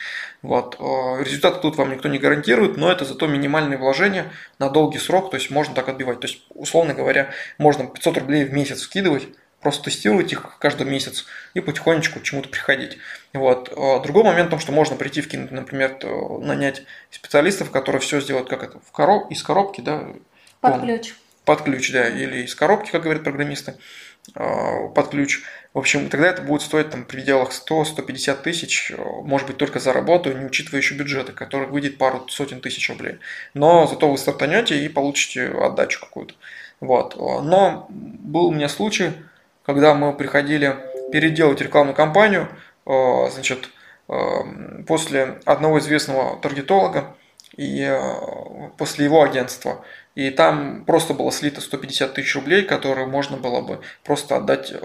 Вот. 0.42 0.76
Э, 0.78 1.22
результаты 1.22 1.60
тут 1.60 1.76
вам 1.76 1.90
никто 1.90 2.08
не 2.08 2.18
гарантирует, 2.18 2.76
но 2.76 2.90
это 2.90 3.04
зато 3.04 3.26
минимальные 3.26 3.78
вложения 3.78 4.32
на 4.58 4.70
долгий 4.70 4.98
срок, 4.98 5.30
то 5.30 5.36
есть 5.36 5.50
можно 5.50 5.74
так 5.74 5.88
отбивать. 5.88 6.20
То 6.20 6.28
есть, 6.28 6.44
условно 6.50 6.94
говоря, 6.94 7.30
можно 7.58 7.86
500 7.86 8.18
рублей 8.18 8.44
в 8.44 8.52
месяц 8.52 8.82
вкидывать, 8.82 9.28
просто 9.60 9.84
тестировать 9.84 10.30
их 10.32 10.58
каждый 10.58 10.86
месяц 10.86 11.26
и 11.54 11.60
потихонечку 11.60 12.20
к 12.20 12.22
чему-то 12.22 12.48
приходить. 12.48 12.98
Вот. 13.32 13.72
Э, 13.76 14.02
другой 14.02 14.22
момент 14.22 14.48
в 14.48 14.50
том, 14.50 14.60
что 14.60 14.70
можно 14.70 14.94
прийти 14.94 15.20
вкинуть, 15.20 15.50
например, 15.50 15.98
нанять 16.40 16.84
специалистов, 17.10 17.70
которые 17.72 18.00
все 18.00 18.20
сделают 18.20 18.48
как 18.48 18.62
это, 18.62 18.78
в 18.78 18.92
короб... 18.92 19.30
из 19.30 19.42
коробки, 19.42 19.80
да? 19.80 20.06
Под 20.60 20.80
ключ. 20.80 21.14
Под 21.44 21.60
ключ, 21.62 21.92
да, 21.92 22.08
или 22.08 22.44
из 22.44 22.54
коробки, 22.54 22.90
как 22.90 23.02
говорят 23.02 23.22
программисты. 23.22 23.74
А, 24.34 24.88
под 24.88 25.08
ключ. 25.08 25.42
В 25.74 25.78
общем, 25.78 26.08
тогда 26.08 26.28
это 26.28 26.42
будет 26.42 26.62
стоить 26.62 26.90
там, 26.90 27.04
в 27.04 27.06
пределах 27.06 27.50
100-150 27.50 28.42
тысяч, 28.42 28.92
может 29.22 29.46
быть, 29.46 29.56
только 29.56 29.80
за 29.80 29.92
работу, 29.92 30.32
не 30.32 30.44
учитывая 30.44 30.80
еще 30.80 30.94
бюджеты, 30.94 31.32
который 31.32 31.66
выйдет 31.68 31.98
пару 31.98 32.26
сотен 32.28 32.60
тысяч 32.60 32.88
рублей. 32.88 33.18
Но 33.54 33.86
зато 33.86 34.10
вы 34.10 34.16
стартанете 34.16 34.84
и 34.84 34.88
получите 34.88 35.48
отдачу 35.48 36.00
какую-то. 36.00 36.34
Вот. 36.80 37.16
Но 37.16 37.86
был 37.90 38.46
у 38.46 38.52
меня 38.52 38.68
случай, 38.68 39.12
когда 39.64 39.94
мы 39.94 40.12
приходили 40.14 40.76
переделать 41.12 41.60
рекламную 41.60 41.94
кампанию, 41.94 42.48
а, 42.86 43.28
значит, 43.30 43.68
после 44.86 45.40
одного 45.46 45.78
известного 45.78 46.38
таргетолога, 46.38 47.16
и 47.56 47.82
э, 47.82 48.70
после 48.76 49.04
его 49.04 49.22
агентства. 49.22 49.84
И 50.14 50.30
там 50.30 50.84
просто 50.84 51.12
было 51.12 51.32
слито 51.32 51.60
150 51.60 52.14
тысяч 52.14 52.34
рублей, 52.34 52.62
которые 52.62 53.06
можно 53.06 53.36
было 53.36 53.60
бы 53.60 53.80
просто 54.04 54.36
отдать 54.36 54.72
э, 54.72 54.78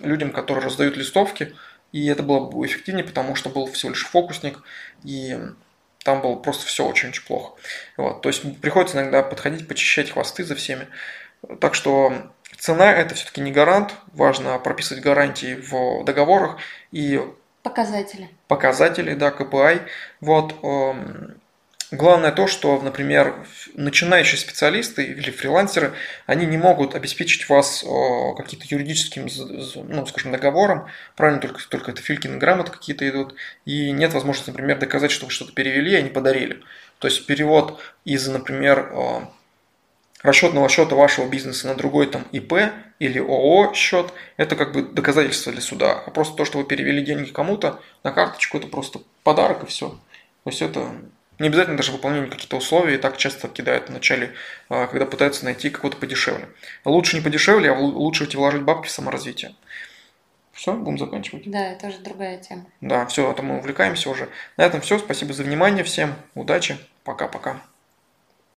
людям, 0.00 0.32
которые 0.32 0.64
раздают 0.64 0.96
листовки. 0.96 1.54
И 1.92 2.06
это 2.06 2.22
было 2.22 2.40
бы 2.40 2.64
эффективнее, 2.66 3.04
потому 3.04 3.34
что 3.34 3.50
был 3.50 3.66
всего 3.66 3.90
лишь 3.90 4.06
фокусник, 4.06 4.62
и 5.04 5.38
там 6.04 6.22
было 6.22 6.36
просто 6.36 6.66
все 6.66 6.86
очень-очень 6.86 7.24
плохо. 7.26 7.54
Вот. 7.98 8.22
То 8.22 8.30
есть 8.30 8.60
приходится 8.60 8.96
иногда 8.96 9.22
подходить, 9.22 9.68
почищать 9.68 10.10
хвосты 10.10 10.44
за 10.44 10.54
всеми. 10.54 10.88
Так 11.60 11.74
что 11.74 12.12
цена 12.58 12.92
это 12.92 13.14
все-таки 13.14 13.40
не 13.40 13.52
гарант, 13.52 13.94
важно 14.14 14.58
прописывать 14.58 15.02
гарантии 15.02 15.54
в 15.54 16.04
договорах 16.04 16.56
и 16.92 17.20
показатели. 17.62 18.30
Показатели, 18.48 19.14
да, 19.14 19.28
KPI. 19.28 19.82
Вот 20.20 20.54
эм, 20.62 21.41
Главное 21.92 22.32
то, 22.32 22.46
что, 22.46 22.80
например, 22.80 23.46
начинающие 23.74 24.38
специалисты 24.38 25.04
или 25.04 25.30
фрилансеры, 25.30 25.92
они 26.24 26.46
не 26.46 26.56
могут 26.56 26.94
обеспечить 26.94 27.50
вас 27.50 27.84
каким-то 28.36 28.64
юридическим, 28.66 29.28
ну, 29.88 30.06
скажем, 30.06 30.32
договором, 30.32 30.88
правильно, 31.16 31.42
только, 31.42 31.60
только 31.68 31.90
это 31.90 32.00
Филькин 32.00 32.38
грамоты 32.38 32.72
какие-то 32.72 33.06
идут, 33.06 33.34
и 33.66 33.90
нет 33.90 34.14
возможности, 34.14 34.48
например, 34.48 34.78
доказать, 34.78 35.10
что 35.10 35.26
вы 35.26 35.30
что-то 35.30 35.52
перевели, 35.52 35.94
а 35.94 36.00
не 36.00 36.08
подарили. 36.08 36.62
То 36.98 37.08
есть 37.08 37.26
перевод 37.26 37.78
из, 38.06 38.26
например, 38.26 38.90
расчетного 40.22 40.70
счета 40.70 40.96
вашего 40.96 41.28
бизнеса 41.28 41.66
на 41.66 41.74
другой 41.74 42.06
там 42.06 42.24
ИП 42.32 42.54
или 43.00 43.18
ООО 43.18 43.74
счет, 43.74 44.14
это 44.38 44.56
как 44.56 44.72
бы 44.72 44.80
доказательство 44.80 45.52
для 45.52 45.60
суда. 45.60 46.02
А 46.06 46.10
просто 46.10 46.38
то, 46.38 46.46
что 46.46 46.56
вы 46.56 46.64
перевели 46.64 47.04
деньги 47.04 47.28
кому-то 47.28 47.82
на 48.02 48.12
карточку, 48.12 48.56
это 48.56 48.66
просто 48.66 49.00
подарок 49.24 49.64
и 49.64 49.66
все. 49.66 49.90
То 49.90 50.50
есть 50.50 50.62
это 50.62 50.88
не 51.38 51.48
обязательно 51.48 51.76
даже 51.76 51.92
выполнение 51.92 52.30
каких-то 52.30 52.56
условий, 52.56 52.94
и 52.94 52.98
так 52.98 53.16
часто 53.16 53.48
кидают 53.48 53.88
в 53.88 53.92
начале, 53.92 54.32
а, 54.68 54.86
когда 54.86 55.06
пытаются 55.06 55.44
найти 55.44 55.70
какого-то 55.70 55.98
подешевле. 55.98 56.48
Лучше 56.84 57.16
не 57.16 57.22
подешевле, 57.22 57.70
а 57.70 57.78
лучше 57.78 58.28
вложить 58.34 58.62
бабки 58.62 58.88
в 58.88 58.90
саморазвитие. 58.90 59.54
Все, 60.52 60.74
будем 60.74 60.98
заканчивать. 60.98 61.50
Да, 61.50 61.72
это 61.72 61.88
уже 61.88 61.98
другая 61.98 62.38
тема. 62.38 62.66
Да, 62.80 63.06
все, 63.06 63.30
а 63.30 63.34
то 63.34 63.42
мы 63.42 63.58
увлекаемся 63.58 64.10
уже. 64.10 64.28
На 64.56 64.62
этом 64.64 64.80
все. 64.82 64.98
Спасибо 64.98 65.32
за 65.32 65.42
внимание 65.42 65.82
всем. 65.82 66.14
Удачи. 66.34 66.76
Пока-пока. 67.04 67.62